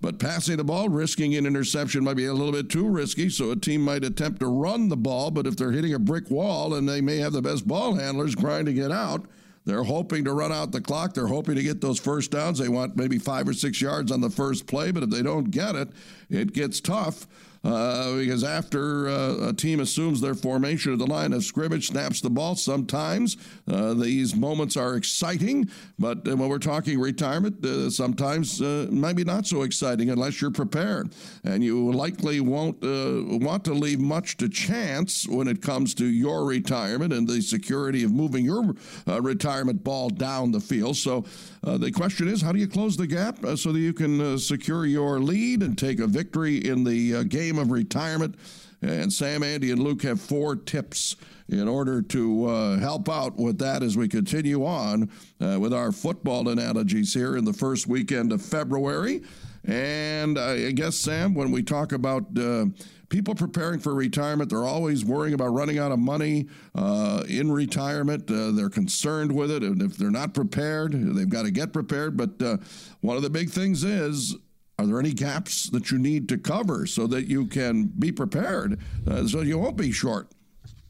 [0.00, 3.50] But passing the ball, risking an interception might be a little bit too risky, so
[3.50, 6.74] a team might attempt to run the ball, but if they're hitting a brick wall
[6.74, 9.26] and they may have the best ball handlers grinding it out,
[9.64, 11.12] they're hoping to run out the clock.
[11.12, 12.58] They're hoping to get those first downs.
[12.58, 15.50] They want maybe five or six yards on the first play, but if they don't
[15.50, 15.90] get it,
[16.30, 17.26] it gets tough.
[17.64, 22.20] Uh, because after uh, a team assumes their formation at the line of scrimmage, snaps
[22.20, 25.68] the ball, sometimes uh, these moments are exciting,
[25.98, 30.50] but uh, when we're talking retirement, uh, sometimes uh, maybe not so exciting unless you're
[30.50, 31.12] prepared.
[31.44, 36.44] And you likely won't want to leave much to chance when it comes to your
[36.44, 38.74] retirement and the security of moving your
[39.06, 40.96] retirement ball down the field.
[40.96, 41.24] So
[41.62, 45.18] the question is, how do you close the gap so that you can secure your
[45.20, 47.38] lead and take a victory in the game?
[47.38, 48.34] game of retirement.
[48.82, 51.16] And Sam, Andy, and Luke have four tips
[51.48, 55.90] in order to uh, help out with that as we continue on uh, with our
[55.90, 59.22] football analogies here in the first weekend of February.
[59.64, 62.66] And I guess, Sam, when we talk about uh,
[63.08, 68.30] people preparing for retirement, they're always worrying about running out of money uh, in retirement.
[68.30, 69.62] Uh, they're concerned with it.
[69.62, 72.16] And if they're not prepared, they've got to get prepared.
[72.16, 72.58] But uh,
[73.00, 74.36] one of the big things is
[74.78, 78.78] are there any gaps that you need to cover so that you can be prepared
[79.08, 80.28] uh, so you won't be short?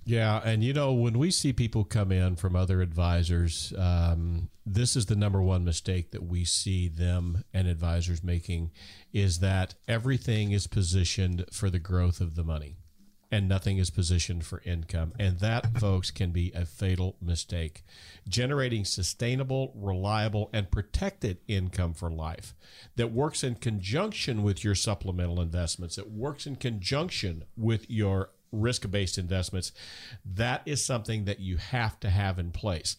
[0.05, 4.97] Yeah, and you know when we see people come in from other advisors, um, this
[4.97, 8.71] is the number one mistake that we see them and advisors making
[9.13, 12.77] is that everything is positioned for the growth of the money
[13.31, 15.13] and nothing is positioned for income.
[15.19, 17.85] And that, folks, can be a fatal mistake.
[18.27, 22.55] Generating sustainable, reliable, and protected income for life
[22.97, 28.91] that works in conjunction with your supplemental investments, that works in conjunction with your risk
[28.91, 29.73] based investments,
[30.25, 32.97] that is something that you have to have in place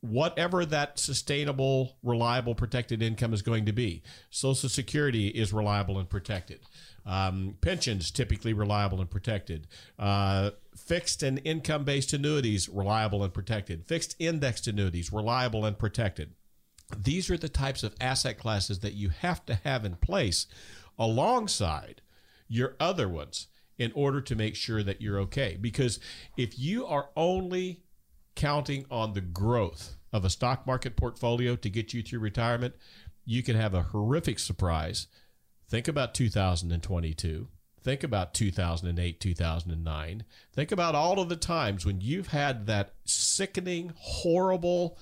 [0.00, 4.02] whatever that sustainable, reliable, protected income is going to be.
[4.30, 6.60] Social Security is reliable and protected.
[7.04, 9.66] Um, pensions typically reliable and protected.
[9.98, 13.86] Uh, fixed and income based annuities reliable and protected.
[13.86, 16.34] Fixed indexed annuities reliable and protected.
[16.96, 20.46] These are the types of asset classes that you have to have in place
[20.98, 22.02] alongside
[22.48, 25.56] your other ones in order to make sure that you're okay.
[25.60, 26.00] Because
[26.36, 27.82] if you are only
[28.38, 32.74] counting on the growth of a stock market portfolio to get you through retirement,
[33.26, 35.08] you can have a horrific surprise
[35.68, 37.48] Think about 2022.
[37.82, 40.24] Think about 2008, 2009.
[40.52, 44.98] Think about all of the times when you've had that sickening, horrible,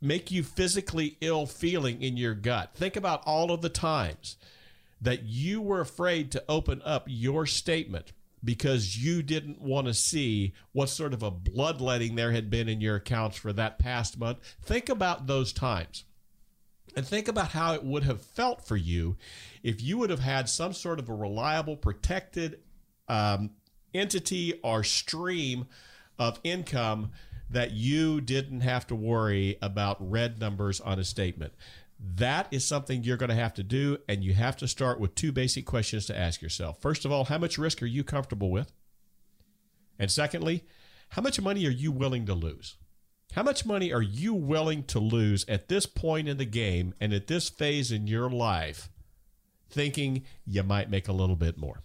[0.00, 2.70] make you physically ill feeling in your gut.
[2.74, 4.36] Think about all of the times
[5.00, 8.12] that you were afraid to open up your statement
[8.44, 12.80] because you didn't want to see what sort of a bloodletting there had been in
[12.80, 14.38] your accounts for that past month.
[14.62, 16.04] Think about those times.
[16.96, 19.16] And think about how it would have felt for you
[19.62, 22.60] if you would have had some sort of a reliable, protected
[23.08, 23.50] um,
[23.94, 25.66] entity or stream
[26.18, 27.12] of income
[27.50, 31.52] that you didn't have to worry about red numbers on a statement.
[31.98, 35.14] That is something you're going to have to do, and you have to start with
[35.14, 36.80] two basic questions to ask yourself.
[36.80, 38.72] First of all, how much risk are you comfortable with?
[39.98, 40.64] And secondly,
[41.10, 42.76] how much money are you willing to lose?
[43.32, 47.12] How much money are you willing to lose at this point in the game and
[47.12, 48.90] at this phase in your life,
[49.68, 51.82] thinking you might make a little bit more?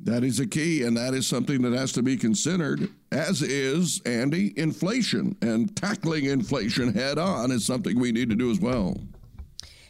[0.00, 4.00] That is a key, and that is something that has to be considered, as is,
[4.00, 5.36] Andi, inflation.
[5.40, 8.96] And tackling inflation head on is something we need to do as well.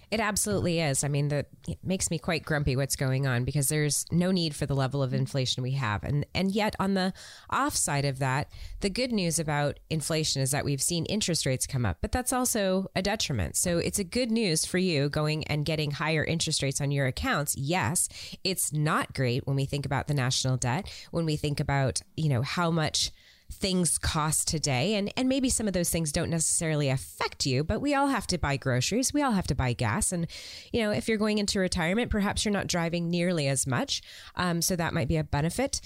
[0.09, 1.03] It absolutely is.
[1.03, 4.55] I mean, that it makes me quite grumpy what's going on because there's no need
[4.55, 6.05] for the level of inflation we have.
[6.05, 7.13] And and yet on the
[7.53, 8.49] offside of that,
[8.81, 12.33] the good news about inflation is that we've seen interest rates come up, but that's
[12.33, 13.57] also a detriment.
[13.57, 17.07] So it's a good news for you going and getting higher interest rates on your
[17.07, 17.57] accounts.
[17.57, 18.09] Yes,
[18.45, 22.29] it's not great when we think about the national debt, when we think about, you
[22.29, 23.11] know, how much
[23.53, 24.95] things cost today.
[24.95, 28.27] And and maybe some of those things don't necessarily affect you but we all have
[28.29, 29.13] to buy groceries.
[29.13, 30.13] We all have to buy gas.
[30.13, 30.27] And
[30.73, 34.03] you know if you're going into retirement perhaps you're not driving nearly as much.
[34.35, 35.81] Um, so that might be a benefit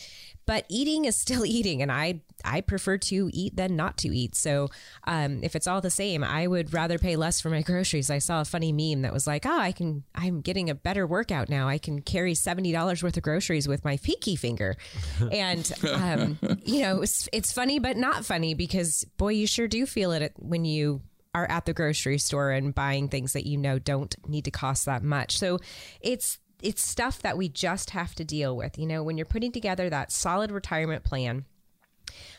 [0.46, 4.34] but eating is still eating and i i prefer to eat than not to eat.
[4.34, 4.68] So
[5.04, 8.10] um, if it's all the same i would rather pay less for my groceries.
[8.10, 11.06] I saw a funny meme that was like oh i can i'm getting a better
[11.06, 11.68] workout now.
[11.68, 14.76] I can carry $70 worth of groceries with my pinky finger.
[15.30, 19.86] And um, you know it's, it's funny but not funny because boy you sure do
[19.86, 21.02] feel it when you
[21.34, 24.86] are at the grocery store and buying things that you know don't need to cost
[24.86, 25.38] that much.
[25.38, 25.58] So
[26.00, 28.78] it's it's stuff that we just have to deal with.
[28.78, 31.44] You know, when you're putting together that solid retirement plan,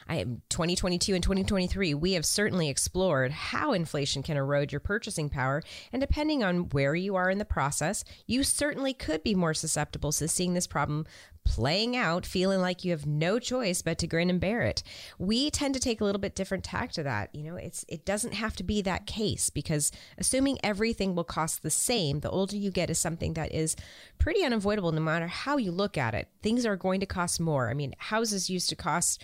[0.08, 5.30] I am 2022 and 2023, we have certainly explored how inflation can erode your purchasing
[5.30, 5.62] power.
[5.92, 10.12] And depending on where you are in the process, you certainly could be more susceptible
[10.14, 11.06] to seeing this problem
[11.44, 14.84] playing out, feeling like you have no choice but to grin and bear it.
[15.18, 17.34] We tend to take a little bit different tack to that.
[17.34, 21.64] You know, it's it doesn't have to be that case because assuming everything will cost
[21.64, 23.76] the same, the older you get is something that is
[24.18, 26.28] pretty unavoidable no matter how you look at it.
[26.44, 27.70] Things are going to cost more.
[27.70, 29.24] I mean, houses used to cost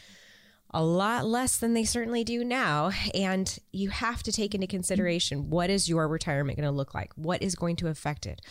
[0.71, 2.91] a lot less than they certainly do now.
[3.13, 7.11] And you have to take into consideration what is your retirement going to look like?
[7.15, 8.41] What is going to affect it?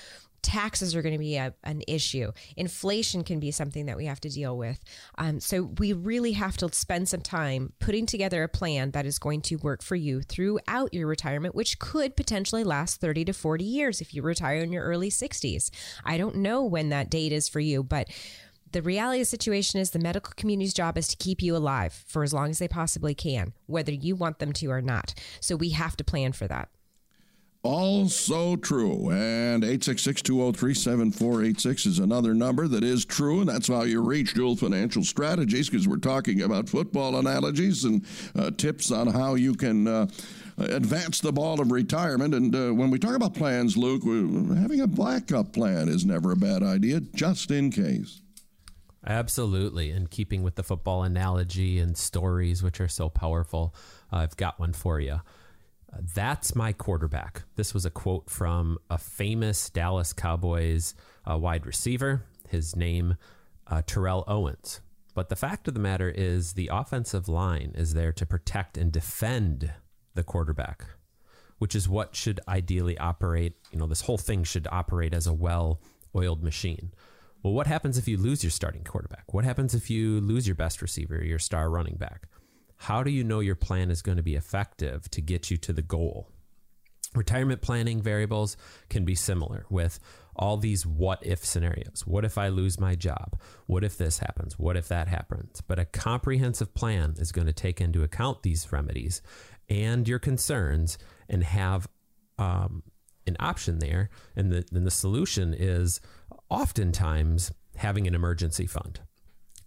[0.43, 2.31] Taxes are going to be a, an issue.
[2.57, 4.79] Inflation can be something that we have to deal with.
[5.19, 9.19] Um, so we really have to spend some time putting together a plan that is
[9.19, 13.65] going to work for you throughout your retirement, which could potentially last 30 to 40
[13.65, 15.71] years if you retire in your early 60s.
[16.05, 18.09] I don't know when that date is for you, but
[18.77, 21.95] the reality of the situation is the medical community's job is to keep you alive
[22.07, 25.15] for as long as they possibly can, whether you want them to or not.
[25.41, 26.69] So we have to plan for that.
[27.63, 29.11] Also true.
[29.11, 33.41] And 866 203 7486 is another number that is true.
[33.41, 38.05] And that's how you reach Duell Financial Strategies because we're talking about football analogies and
[38.39, 39.89] uh, tips on how you can.
[39.89, 40.07] Uh,
[40.59, 42.33] advance the ball of retirement.
[42.33, 44.05] And uh, when we talk about plans, Luke,
[44.57, 48.23] having a backup plan is never a bad idea, just in case.
[49.07, 49.91] Absolutely.
[49.91, 53.75] And keeping with the football analogy and stories, which are so powerful,
[54.13, 55.21] uh, I've got one for you.
[56.15, 57.45] That's my quarterback.
[57.55, 60.95] This was a quote from a famous Dallas Cowboys
[61.31, 62.25] uh, wide receiver.
[62.49, 63.17] His name,
[63.67, 64.81] uh, Terrell Owens.
[65.15, 68.93] But the fact of the matter is, the offensive line is there to protect and
[68.93, 69.73] defend
[70.15, 70.85] the quarterback,
[71.59, 73.55] which is what should ideally operate.
[73.71, 75.81] You know, this whole thing should operate as a well
[76.15, 76.93] oiled machine.
[77.43, 79.33] Well, what happens if you lose your starting quarterback?
[79.33, 82.29] What happens if you lose your best receiver, your star running back?
[82.77, 85.73] How do you know your plan is going to be effective to get you to
[85.73, 86.29] the goal?
[87.15, 88.57] Retirement planning variables
[88.91, 89.99] can be similar with
[90.35, 92.03] all these what if scenarios.
[92.07, 93.39] What if I lose my job?
[93.67, 94.59] What if this happens?
[94.59, 95.63] What if that happens?
[95.63, 99.23] But a comprehensive plan is going to take into account these remedies
[99.69, 101.89] and your concerns and have
[102.39, 102.83] um,
[103.27, 104.11] an option there.
[104.35, 106.01] And the, and the solution is
[106.49, 109.01] oftentimes having an emergency fund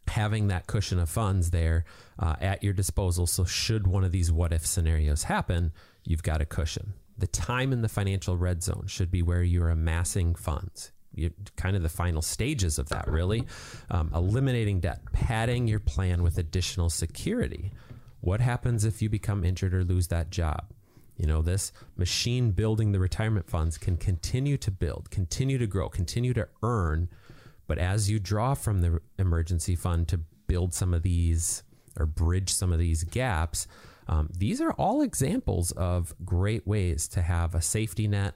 [0.09, 1.85] having that cushion of funds there
[2.17, 3.27] uh, at your disposal.
[3.27, 5.71] So should one of these what if scenarios happen
[6.03, 6.93] you've got a cushion.
[7.17, 10.91] The time in the financial red zone should be where you're amassing funds.
[11.13, 13.45] You, kind of the final stages of that really.
[13.89, 17.71] Um, eliminating debt padding your plan with additional security.
[18.21, 20.65] What happens if you become injured or lose that job
[21.19, 25.89] You know, this machine building the retirement funds can continue to build, continue to grow,
[25.89, 27.09] continue to earn.
[27.67, 31.63] But as you draw from the emergency fund to build some of these
[31.99, 33.67] or bridge some of these gaps,
[34.07, 38.35] um, these are all examples of great ways to have a safety net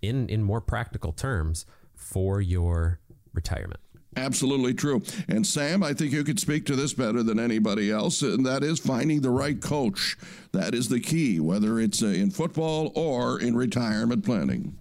[0.00, 3.00] in, in more practical terms for your
[3.34, 3.80] retirement.
[4.16, 5.02] Absolutely true.
[5.28, 8.64] And Sam, I think you could speak to this better than anybody else, and that
[8.64, 10.16] is finding the right coach.
[10.52, 14.76] That is the key, whether it's uh, in football or in retirement planning.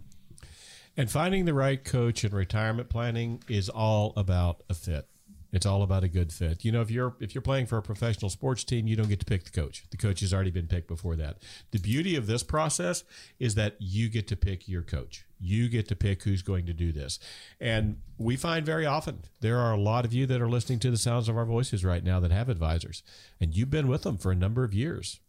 [0.95, 5.07] And finding the right coach in retirement planning is all about a fit.
[5.53, 6.65] It's all about a good fit.
[6.65, 9.19] You know, if you're if you're playing for a professional sports team, you don't get
[9.19, 9.85] to pick the coach.
[9.91, 11.37] The coach has already been picked before that.
[11.71, 13.03] The beauty of this process
[13.39, 15.25] is that you get to pick your coach.
[15.39, 17.19] You get to pick who's going to do this.
[17.61, 20.91] And we find very often there are a lot of you that are listening to
[20.91, 23.03] the sounds of our voices right now that have advisors,
[23.39, 25.19] and you've been with them for a number of years.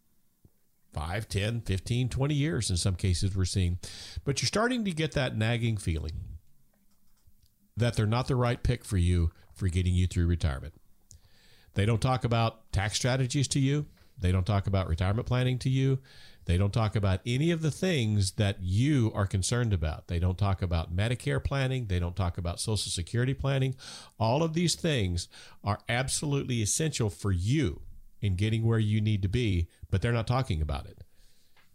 [0.93, 3.77] 5, 10, 15, 20 years in some cases we're seeing.
[4.25, 6.13] But you're starting to get that nagging feeling
[7.77, 10.73] that they're not the right pick for you for getting you through retirement.
[11.75, 13.85] They don't talk about tax strategies to you.
[14.17, 15.99] They don't talk about retirement planning to you.
[16.45, 20.07] They don't talk about any of the things that you are concerned about.
[20.07, 21.85] They don't talk about Medicare planning.
[21.85, 23.75] They don't talk about Social Security planning.
[24.19, 25.27] All of these things
[25.63, 27.81] are absolutely essential for you
[28.19, 31.03] in getting where you need to be, but they're not talking about it.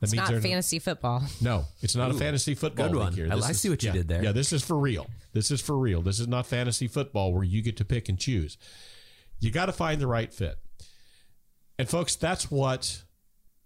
[0.01, 1.23] That it's not fantasy football.
[1.41, 2.89] No, it's not Ooh, a fantasy football.
[2.89, 3.13] Good one.
[3.13, 3.29] Here.
[3.31, 4.25] I, I see what you yeah, did there.
[4.25, 5.07] Yeah, this is for real.
[5.33, 6.03] This is for real.
[6.03, 8.59] This is not fantasy football where you get to pick and choose.
[9.41, 10.59] You got to find the right fit.
[11.79, 13.03] And folks, that's what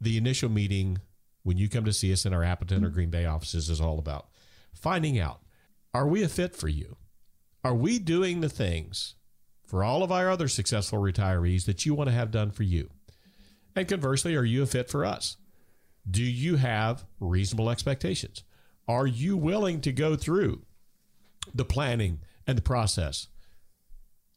[0.01, 0.99] the initial meeting
[1.43, 3.99] when you come to see us in our Appleton or Green Bay offices is all
[3.99, 4.29] about.
[4.75, 5.41] Finding out
[5.95, 6.97] are we a fit for you?
[7.65, 9.15] Are we doing the things
[9.65, 12.91] for all of our other successful retirees that you want to have done for you?
[13.75, 15.37] And conversely, are you a fit for us?
[16.09, 18.43] Do you have reasonable expectations?
[18.87, 20.63] Are you willing to go through
[21.55, 23.29] the planning and the process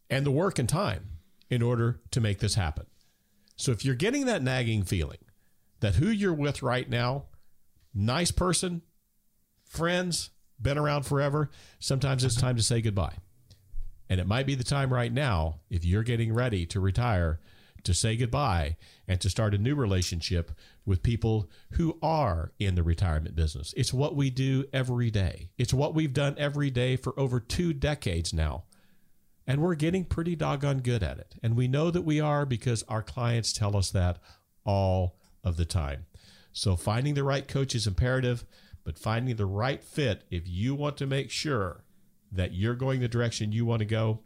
[0.09, 1.17] and the work and time
[1.49, 2.85] in order to make this happen?
[3.55, 5.19] So if you're getting that nagging feeling
[5.79, 7.25] that who you're with right now,
[7.93, 8.81] nice person,
[9.63, 11.49] friends, been around forever,
[11.79, 13.15] sometimes it's time to say goodbye.
[14.09, 17.39] And it might be the time right now, if you're getting ready to retire,
[17.83, 20.51] to say goodbye and to start a new relationship
[20.85, 23.73] with people who are in the retirement business.
[23.77, 25.49] It's what we do every day.
[25.57, 28.63] It's what we've done every day for over two decades now.
[29.45, 31.35] And we're getting pretty doggone good at it.
[31.43, 34.19] And we know that we are because our clients tell us that
[34.63, 36.05] all of the time.
[36.53, 38.45] So finding the right coach is imperative,
[38.83, 41.83] but finding the right fit, if you want to make sure
[42.31, 44.21] that you're going the direction you want to go,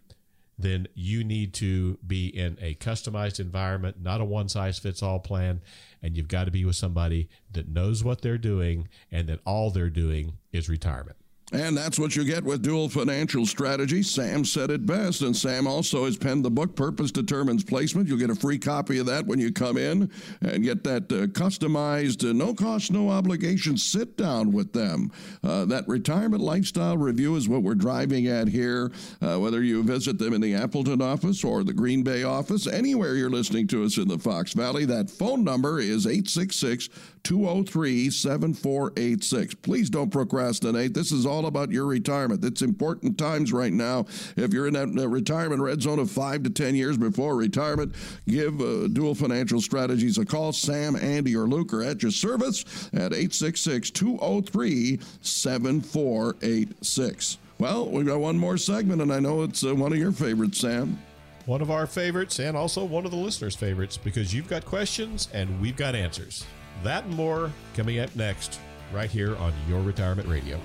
[0.58, 5.20] then you need to be in a customized environment, not a one size fits all
[5.20, 5.62] plan.
[6.02, 9.72] And you've got to be with somebody that knows what they're doing and that all
[9.72, 11.18] they're doing is retirement.
[11.54, 14.02] And that's what you get with Duell Financial Strategy.
[14.02, 18.08] Sam said it best, and Sam also has penned the book Purpose Determines Placement.
[18.08, 20.10] You'll get a free copy of that when you come in
[20.42, 25.12] and get that uh, customized, uh, no cost, no obligation sit down with them.
[25.44, 28.92] Uh, that retirement lifestyle review is what we're driving at here.
[29.22, 33.14] Uh, whether you visit them in the Appleton office or the Green Bay office, anywhere
[33.14, 36.90] you're listening to us in the Fox Valley, that phone number is 866
[37.26, 39.56] 203 7486.
[39.56, 40.94] Please don't procrastinate.
[40.94, 42.46] This is all about your retirement.
[42.46, 44.06] It's important times right now.
[44.38, 47.94] If you're in that retirement red zone of five to 10 years before retirement,
[48.28, 50.54] give uh, Duell Financial Strategies a call.
[50.54, 52.64] Sam, Andi, or Luke are at your service
[52.94, 57.38] at 866 203 7486.
[57.58, 60.60] Well, we've got one more segment, and I know it's uh, one of your favorites,
[60.60, 60.98] Sam
[61.46, 65.30] one of our favorites and also one of the listeners' favorites because you've got questions
[65.34, 66.46] and we've got answers.
[66.84, 68.60] That and more coming up next,
[68.94, 70.60] right here on Your Retirement Radio.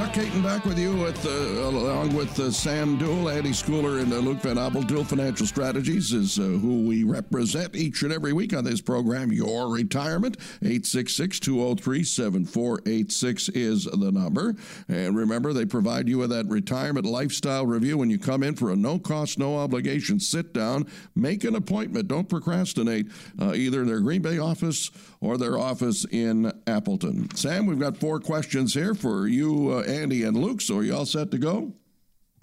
[0.00, 4.10] Chuck Kaiton back with you with, uh, along with uh, Sam Duell, Andi Schooler, and
[4.10, 4.56] uh, Luke Van.
[4.56, 9.30] Duell Financial Strategies is uh, who we represent each and every week on this program.
[9.30, 14.56] Your Retirement, 866-203-7486 is the number.
[14.88, 18.70] And remember, they provide you with that retirement lifestyle review when you come in for
[18.70, 20.86] a no-cost, no-obligation sit-down.
[21.14, 22.08] Make an appointment.
[22.08, 24.90] Don't procrastinate, uh, either in their Green Bay office
[25.20, 27.28] or their office in Appleton.
[27.36, 30.60] Sam, we've got four questions here for you Andi and Luke.
[30.60, 31.72] So are you all set to go?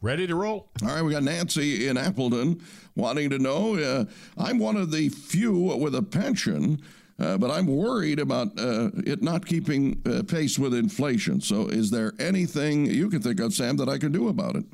[0.02, 0.70] Ready to roll.
[0.84, 2.62] All right, we got Nancy in Appleton
[2.96, 3.76] wanting to know.
[3.76, 4.06] Uh,
[4.38, 6.82] I'm one of the few with a pension,
[7.18, 11.42] uh, but I'm worried about uh, it not keeping uh, pace with inflation.
[11.42, 14.66] So, is there anything you can think of, Sam, that I can do about it?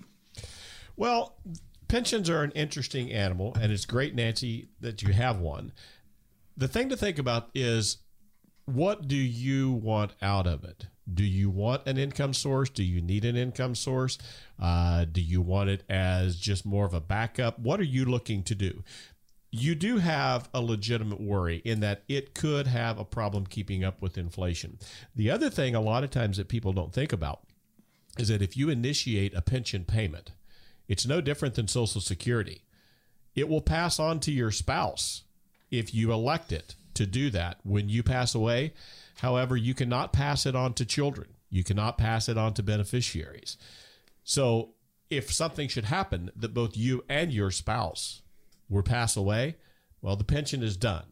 [0.97, 1.37] Well,
[1.87, 5.71] pensions are an interesting animal, and it's great, Nancy, that you have one.
[6.57, 7.99] The thing to think about is
[8.65, 10.87] what do you want out of it?
[11.11, 12.69] Do you want an income source?
[12.69, 14.17] Do you need an income source?
[14.61, 17.59] Uh, do you want it as just more of a backup?
[17.59, 18.83] What are you looking to do?
[19.51, 24.01] You do have a legitimate worry in that it could have a problem keeping up
[24.01, 24.79] with inflation.
[25.15, 27.41] The other thing, a lot of times, that people don't think about
[28.17, 30.31] is that if you initiate a pension payment,
[30.87, 32.63] it's no different than Social Security.
[33.35, 35.23] It will pass on to your spouse
[35.69, 38.73] if you elect it to do that when you pass away.
[39.17, 41.29] However, you cannot pass it on to children.
[41.49, 43.57] You cannot pass it on to beneficiaries.
[44.23, 44.73] So,
[45.09, 48.21] if something should happen that both you and your spouse
[48.67, 49.57] were pass away,
[50.01, 51.05] well, the pension is done.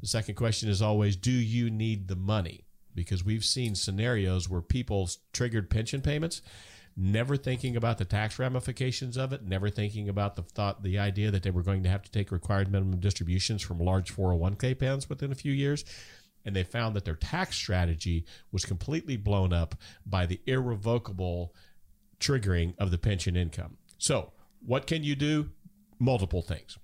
[0.00, 2.64] The second question is always do you need the money?
[2.94, 6.40] Because we've seen scenarios where people triggered pension payments
[6.96, 11.30] never thinking about the tax ramifications of it, never thinking about the thought, the idea
[11.30, 15.08] that they were going to have to take required minimum distributions from large 401k plans
[15.08, 15.84] within a few years.
[16.46, 19.74] And they found that their tax strategy was completely blown up
[20.06, 21.52] by the irrevocable
[22.20, 23.76] triggering of the pension income.
[23.98, 24.32] So,
[24.64, 25.50] what can you do?
[25.98, 26.78] Multiple things.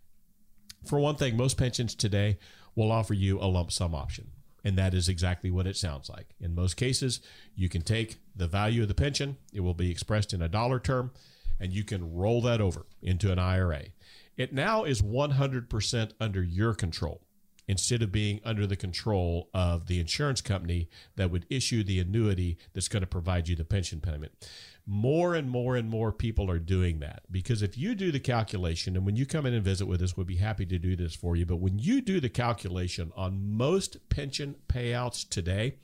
[0.85, 2.39] For one thing, most pensions today
[2.75, 4.33] will offer you a lump sum option.
[4.65, 6.35] And that is exactly what it sounds like.
[6.41, 7.21] In most cases,
[7.55, 10.79] you can take the value of the pension, it will be expressed in a dollar
[10.79, 11.13] term,
[11.61, 13.87] and you can roll that over into an IRA.
[14.37, 17.23] It now is 100% under your control
[17.69, 22.59] instead of being under the control of the insurance company that would issue the annuity
[22.73, 24.33] that's going to provide you the pension payment.
[24.85, 28.97] More and more and more people are doing that because if you do the calculation
[28.97, 31.15] and when you come in and visit with us we'll be happy to do this
[31.15, 35.77] for you but when you do the calculation on most pension payouts today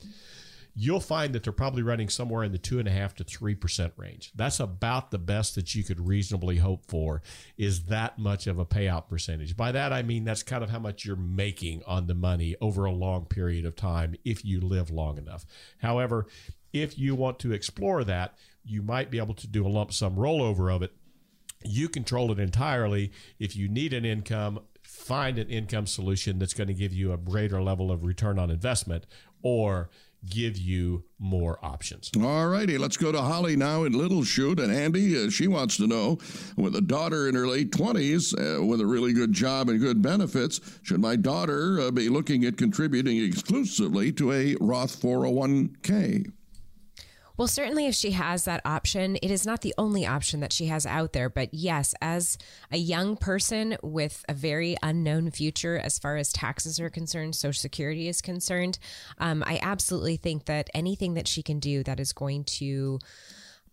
[0.81, 3.55] you'll find that they're probably running somewhere in the two and a half to three
[3.55, 7.23] percent range that's about the best that you could reasonably hope for
[7.57, 10.79] is that much of a payout percentage by that i mean that's kind of how
[10.79, 14.91] much you're making on the money over a long period of time if you live
[14.91, 15.45] long enough
[15.79, 16.27] however
[16.73, 18.35] if you want to explore that
[18.69, 20.93] you might be able to do a lump sum rollover of it.
[21.65, 23.13] You control it entirely.
[23.39, 27.17] If you need an income, find an income solution that's going to give you a
[27.17, 29.07] greater level of return on investment
[29.43, 29.89] or
[30.29, 32.11] give you more options.
[32.17, 34.61] All righty, let's go to Holly now in Little Chute.
[34.61, 36.19] And Andi, uh, she wants to know
[36.57, 40.03] with a daughter in her late 20s uh, with a really good job and good
[40.03, 46.33] benefits, should my daughter uh, be looking at contributing exclusively to a Roth 401k?
[47.39, 50.67] Well, certainly if she has that option, it is not the only option that she
[50.67, 51.31] has out there.
[51.31, 52.37] But yes, as
[52.73, 57.61] a young person with a very unknown future as far as taxes are concerned, Social
[57.61, 58.81] Security is concerned,
[59.19, 62.99] um, I absolutely think that anything that she can do that is going to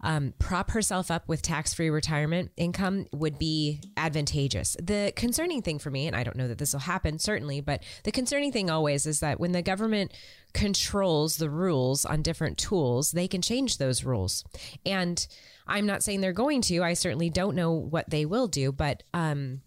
[0.06, 4.78] um, prop herself up with tax free retirement income would be advantageous.
[4.82, 7.82] The concerning thing for me, and I don't know that this will happen certainly, but
[8.04, 10.14] the concerning thing always is that when the government
[10.54, 14.46] controls the rules on different tools, they can change those rules.
[14.86, 15.26] And
[15.66, 16.84] I'm not saying they're going to.
[16.84, 19.62] I certainly don't know what they will do, but um,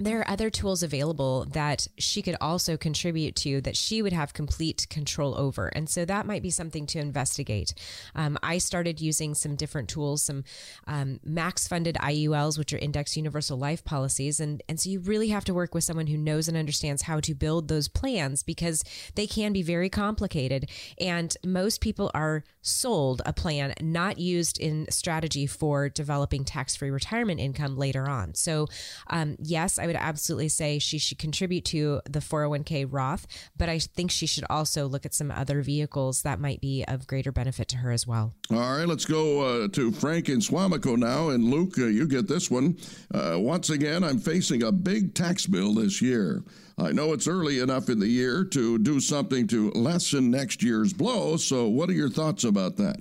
[0.00, 4.32] there are other tools available that she could also contribute to that she would have
[4.32, 5.68] complete control over.
[5.68, 7.74] And so that might be something to investigate.
[8.14, 10.44] Um, I started using some different tools, some
[10.86, 14.40] um, max funded IULs, which are index universal life policies.
[14.40, 17.20] And, and so you really have to work with someone who knows and understands how
[17.20, 18.82] to build those plans because
[19.16, 20.70] they can be very complicated.
[20.98, 26.90] And most people are sold a plan not used in strategy for developing tax free
[26.90, 28.34] retirement income later on.
[28.34, 28.66] So,
[29.08, 33.26] um, yes, I would absolutely say she should contribute to the 401k Roth,
[33.56, 37.08] but I think she should also look at some other vehicles that might be of
[37.08, 38.34] greater benefit to her as well.
[38.52, 41.30] All right, let's go uh, to Frank in Suamico now.
[41.30, 42.78] And Luke, uh, you get this one.
[43.12, 46.44] Uh, once again, I'm facing a big tax bill this year.
[46.78, 50.92] I know it's early enough in the year to do something to lessen next year's
[50.92, 51.36] blow.
[51.36, 52.96] So, what are your thoughts about that?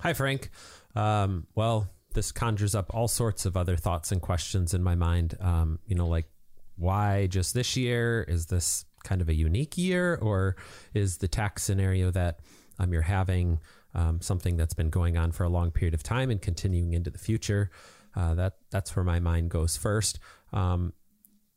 [0.00, 0.50] Hi, Frank.
[0.96, 5.36] Um, well, this conjures up all sorts of other thoughts and questions in my mind.
[5.40, 6.28] Um, you know, like
[6.76, 8.24] why just this year?
[8.28, 10.56] Is this kind of a unique year, or
[10.94, 12.40] is the tax scenario that
[12.78, 13.60] um, you're having
[13.94, 17.10] um, something that's been going on for a long period of time and continuing into
[17.10, 17.70] the future?
[18.16, 20.18] Uh, that that's where my mind goes first.
[20.52, 20.92] Um,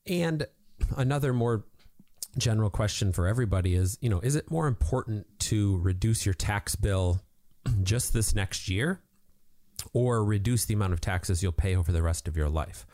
[0.06, 0.46] and
[0.98, 1.66] another more
[2.38, 6.76] general question for everybody is, you know, is it more important to reduce your tax
[6.76, 7.22] bill
[7.84, 9.02] just this next year
[9.94, 12.86] or reduce the amount of taxes you'll pay over the rest of your life.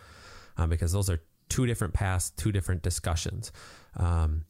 [0.57, 3.51] Um, because those are two different paths, two different discussions.
[3.95, 4.45] Um,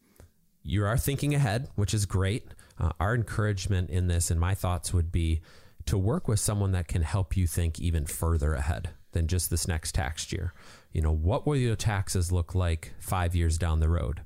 [0.64, 2.48] you are thinking ahead, which is great.
[2.80, 5.42] Uh, our encouragement in this and my thoughts would be
[5.86, 9.68] to work with someone that can help you think even further ahead than just this
[9.68, 10.54] next tax year.
[10.92, 14.22] You know, what will your taxes look like five years down the road,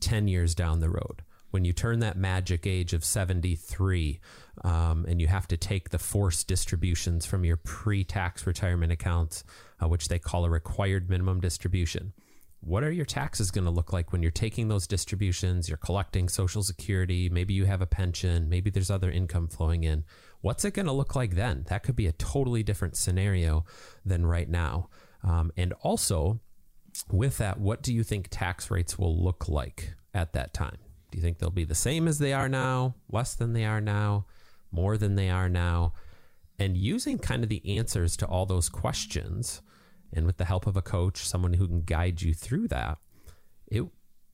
[0.00, 1.22] 10 years down the road?
[1.50, 4.20] When you turn that magic age of 73
[4.62, 9.44] um, and you have to take the forced distributions from your pre tax retirement accounts,
[9.82, 12.12] uh, which they call a required minimum distribution
[12.64, 15.68] what are your taxes going to look like when you're taking those distributions?
[15.68, 20.04] You're collecting Social Security, maybe you have a pension, maybe there's other income flowing in.
[20.40, 21.64] What's it going to look like then?
[21.68, 23.64] That could be a totally different scenario
[24.04, 24.88] than right now.
[25.22, 26.40] Um, and also,
[27.10, 30.78] with that, what do you think tax rates will look like at that time?
[31.10, 33.80] Do you think they'll be the same as they are now, less than they are
[33.80, 34.26] now,
[34.74, 35.94] more than they are now?
[36.58, 39.62] And using kind of the answers to all those questions
[40.12, 42.98] and with the help of a coach, someone who can guide you through that,
[43.66, 43.84] it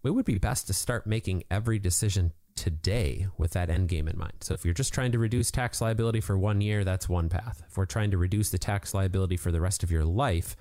[0.02, 4.18] it would be best to start making every decision today with that end game in
[4.18, 4.32] mind.
[4.40, 7.62] So if you're just trying to reduce tax liability for one year, that's one path.
[7.68, 10.56] If we're trying to reduce the tax liability for the rest of your life,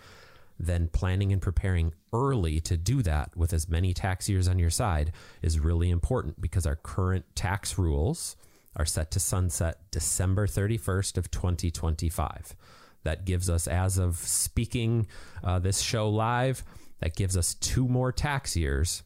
[0.60, 4.70] then planning and preparing early to do that with as many tax years on your
[4.70, 5.12] side
[5.42, 8.36] is really important because our current tax rules
[8.76, 12.56] are set to sunset December 31st of 2025
[13.04, 15.08] that gives us, as of speaking
[15.44, 16.64] uh, this show live,
[17.00, 19.04] that gives us two more tax years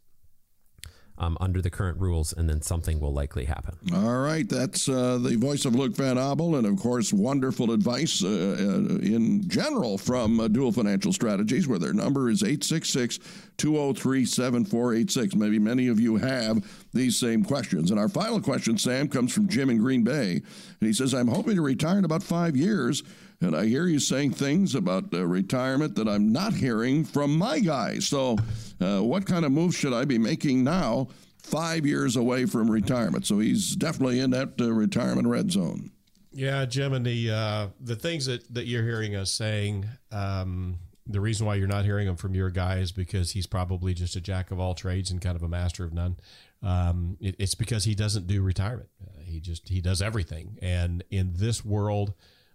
[1.17, 3.77] um, under the current rules, and then something will likely happen.
[3.93, 8.23] All right, that's uh, the voice of Luke Van Abel, and of course, wonderful advice
[8.23, 13.19] uh, uh in general from uh, Duell Financial Strategies, where their number is 866
[13.57, 15.35] 203 7486.
[15.35, 17.91] Maybe many of you have these same questions.
[17.91, 21.27] And our final question, Sam, comes from Jim in Green Bay, and he says, I'm
[21.27, 23.03] hoping to retire in about five years.
[23.43, 27.59] And I hear you saying things about uh, retirement that I'm not hearing from my
[27.59, 28.07] guys.
[28.07, 28.37] So,
[28.79, 33.25] uh, what kind of moves should I be making now, five years away from retirement?
[33.25, 35.91] So, he's definitely in that uh, retirement red zone.
[36.31, 41.19] Yeah, Jim, and the uh, the things that, that you're hearing us saying, um, the
[41.19, 44.21] reason why you're not hearing them from your guy is because he's probably just a
[44.21, 46.15] jack of all trades and kind of a master of none.
[46.63, 48.89] Um, it, it's because he doesn't do retirement.
[49.05, 52.13] Uh, he just he does everything, and in this world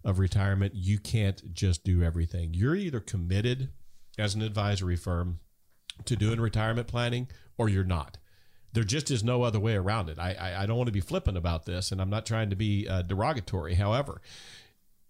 [0.09, 2.55] of retirement, you can't just do everything.
[2.55, 3.69] You're either committed
[4.19, 5.41] as an advisory firm
[6.07, 7.29] to doing retirement planning
[7.59, 8.17] or you're not.
[8.73, 10.19] There just is no other way around it.
[10.19, 12.57] I, I, I don't want to be flippant about this, and I'm not trying to
[12.57, 13.75] be uh, derogatory.
[13.75, 14.23] However,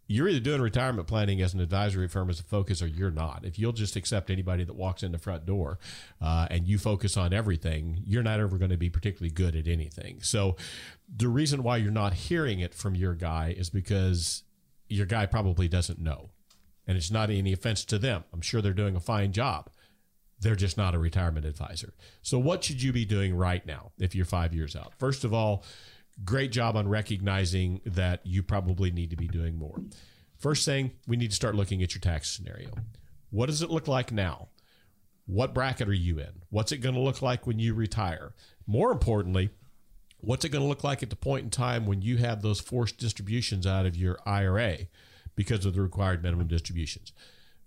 [0.08, 3.44] you're either doing retirement planning as an advisory firm as a focus or you're not.
[3.44, 5.78] If you'll just accept anybody that walks in the front door
[6.20, 9.68] uh, and you focus on everything, you're not ever going to be particularly good at
[9.68, 10.22] anything.
[10.22, 10.56] So,
[11.14, 14.42] the reason why you're not hearing it from your guy is because
[14.88, 16.30] your guy probably doesn't know.
[16.86, 18.24] And it's not any offense to them.
[18.32, 19.70] I'm sure they're doing a fine job.
[20.40, 21.92] They're just not a retirement advisor.
[22.22, 24.94] So, what should you be doing right now if you're five years out?
[24.98, 25.64] First of all,
[26.24, 29.80] great job on recognizing that you probably need to be doing more.
[30.38, 32.70] First thing, we need to start looking at your tax scenario.
[33.30, 34.48] What does it look like now?
[35.26, 36.42] What bracket are you in?
[36.48, 38.32] What's it going to look like when you retire?
[38.66, 39.50] More importantly,
[40.20, 42.60] What's it going to look like at the point in time when you have those
[42.60, 44.78] forced distributions out of your IRA
[45.36, 47.12] because of the required minimum distributions?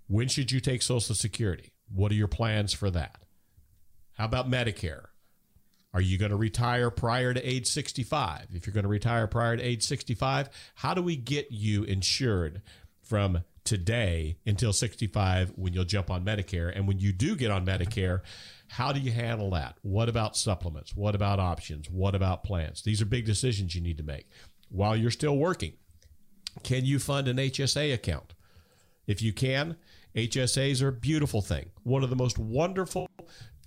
[0.07, 1.71] When should you take Social Security?
[1.93, 3.23] What are your plans for that?
[4.13, 5.05] How about Medicare?
[5.93, 8.47] Are you going to retire prior to age 65?
[8.53, 12.61] If you're going to retire prior to age 65, how do we get you insured
[13.01, 16.72] from today until 65 when you'll jump on Medicare?
[16.76, 18.22] And when you do get on Medicare,
[18.68, 19.76] how do you handle that?
[19.82, 20.95] What about supplements?
[20.95, 21.89] What about options?
[21.89, 22.82] What about plans?
[22.82, 24.28] These are big decisions you need to make
[24.70, 25.74] while you're still working.
[26.64, 28.34] Can you fund an HSA account?
[29.07, 29.78] If you can,
[30.16, 31.72] HSAs are a beautiful thing.
[31.84, 33.07] One of the most wonderful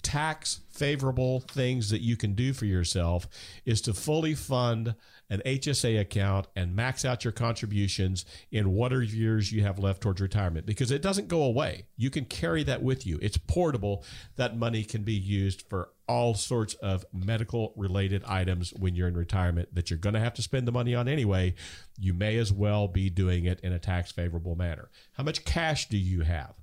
[0.05, 3.27] tax favorable things that you can do for yourself
[3.65, 4.95] is to fully fund
[5.31, 10.21] an HSA account and max out your contributions in whatever years you have left towards
[10.21, 11.87] retirement because it doesn't go away.
[11.97, 13.19] You can carry that with you.
[13.23, 14.05] It's portable.
[14.37, 19.17] That money can be used for all sorts of medical related items when you're in
[19.17, 21.55] retirement that you're going to have to spend the money on anyway.
[21.99, 24.91] You may as well be doing it in a tax favorable manner.
[25.13, 26.55] How much cash do you have?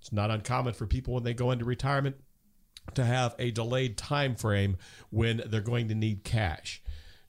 [0.00, 2.16] It's not uncommon for people when they go into retirement
[2.94, 4.76] to have a delayed time frame
[5.10, 6.82] when they're going to need cash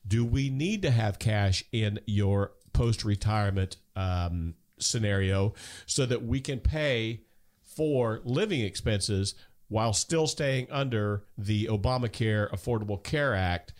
[0.08, 5.53] do we need to have cash in your post retirement um, scenario
[5.86, 7.22] so that we can pay
[7.64, 9.36] for living expenses
[9.68, 13.74] while still staying under the Obamacare Affordable Care Act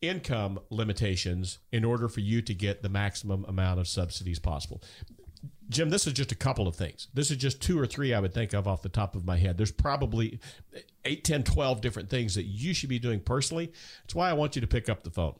[0.00, 4.82] income limitations in order for you to get the maximum amount of subsidies possible.
[5.68, 7.08] Jim, this is just a couple of things.
[7.14, 9.38] This is just two or three I would think of off the top of my
[9.38, 9.56] head.
[9.56, 10.38] There's probably
[11.04, 13.72] 8, 10, 12 different things that you should be doing personally.
[14.02, 15.34] That's why I want you to pick up the phone.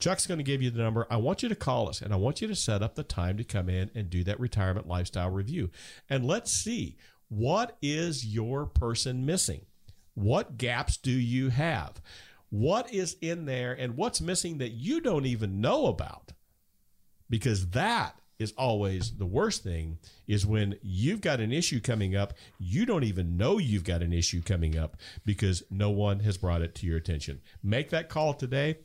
[0.00, 1.06] Chuck's going to give you the number.
[1.10, 3.36] I want you to call us and I want you to set up the time
[3.36, 5.70] to come in and do that retirement lifestyle review.
[6.08, 6.96] And let's see
[7.28, 9.66] what is your person missing?
[10.14, 12.00] What gaps do you have?
[12.48, 16.32] What is in there and what's missing that you don't even know about?
[17.28, 22.32] Because that is always the worst thing is when you've got an issue coming up,
[22.58, 26.62] you don't even know you've got an issue coming up because no one has brought
[26.62, 27.40] it to your attention.
[27.62, 28.78] Make that call today.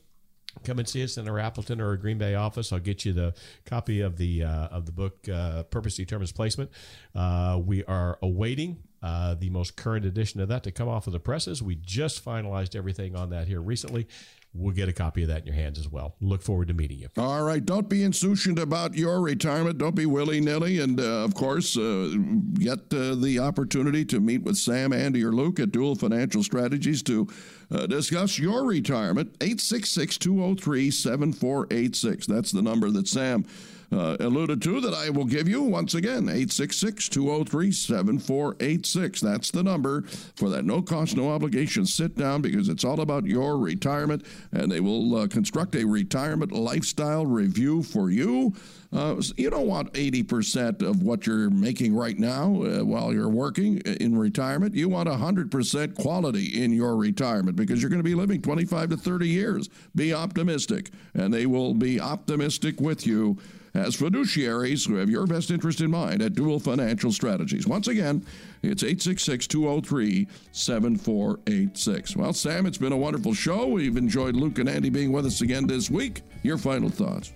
[0.64, 2.72] Come and see us in our Appleton or a Green Bay office.
[2.72, 3.34] I'll get you the
[3.66, 6.70] copy of the uh, of the book uh, "Purpose Determines Placement."
[7.14, 11.14] Uh, we are awaiting uh, the most current edition of that to come off of
[11.14, 11.62] the presses.
[11.62, 14.08] We just finalized everything on that here recently,
[14.56, 16.16] we'll get a copy of that in your hands as well.
[16.22, 17.10] Look forward to meeting you.
[17.18, 17.64] All right.
[17.64, 19.78] Don't be insouciant about your retirement.
[19.78, 20.80] Don't be willy nilly.
[20.80, 22.14] And uh, of course, uh,
[22.54, 27.04] get uh, the opportunity to meet with Sam, Andi, or Luke at Duell Financial Strategies
[27.04, 27.28] to
[27.72, 29.36] uh, discuss your retirement.
[29.42, 32.28] 866 203 7486.
[32.28, 33.46] That's the number that Sam
[33.92, 39.22] uh, alluded to that I will give you once again 866 203 7486.
[39.22, 40.02] That's the number
[40.36, 44.72] for that no cost, no obligation sit down because it's all about your retirement and
[44.72, 48.54] they will uh, construct a retirement lifestyle review for you.
[48.94, 53.80] Uh, you don't want 80% of what you're making right now uh, while you're working
[53.80, 54.74] in retirement.
[54.74, 58.98] You want 100% quality in your retirement because you're going to be living 25 to
[58.98, 59.70] 30 years.
[59.96, 63.38] Be optimistic, and they will be optimistic with you
[63.76, 67.68] as fiduciaries who have your best interest in mind at Duell Financial Strategies.
[67.68, 68.26] Once again,
[68.64, 72.16] it's 866 203 7486.
[72.16, 73.68] Well, Sam, it's been a wonderful show.
[73.68, 76.22] We've enjoyed Luke and Andi being with us again this week.
[76.42, 77.34] Your final thoughts.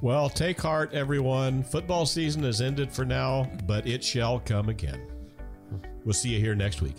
[0.00, 1.62] Well, take heart, everyone.
[1.62, 5.06] Football season has ended for now, but it shall come again.
[6.04, 6.96] We'll see you here next week.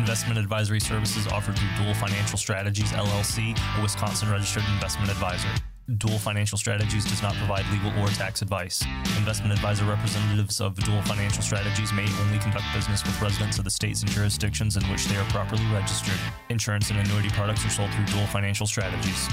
[0.00, 5.50] Investment advisory services offered through Duell Financial Strategies LLC, a Wisconsin registered investment advisor.
[5.90, 8.82] Duell Financial Strategies does not provide legal or tax advice.
[9.18, 13.70] Investment advisor representatives of Duell Financial Strategies may only conduct business with residents of the
[13.70, 16.18] states and jurisdictions in which they are properly registered.
[16.48, 19.28] Insurance and annuity products are sold through Duell Financial Strategies.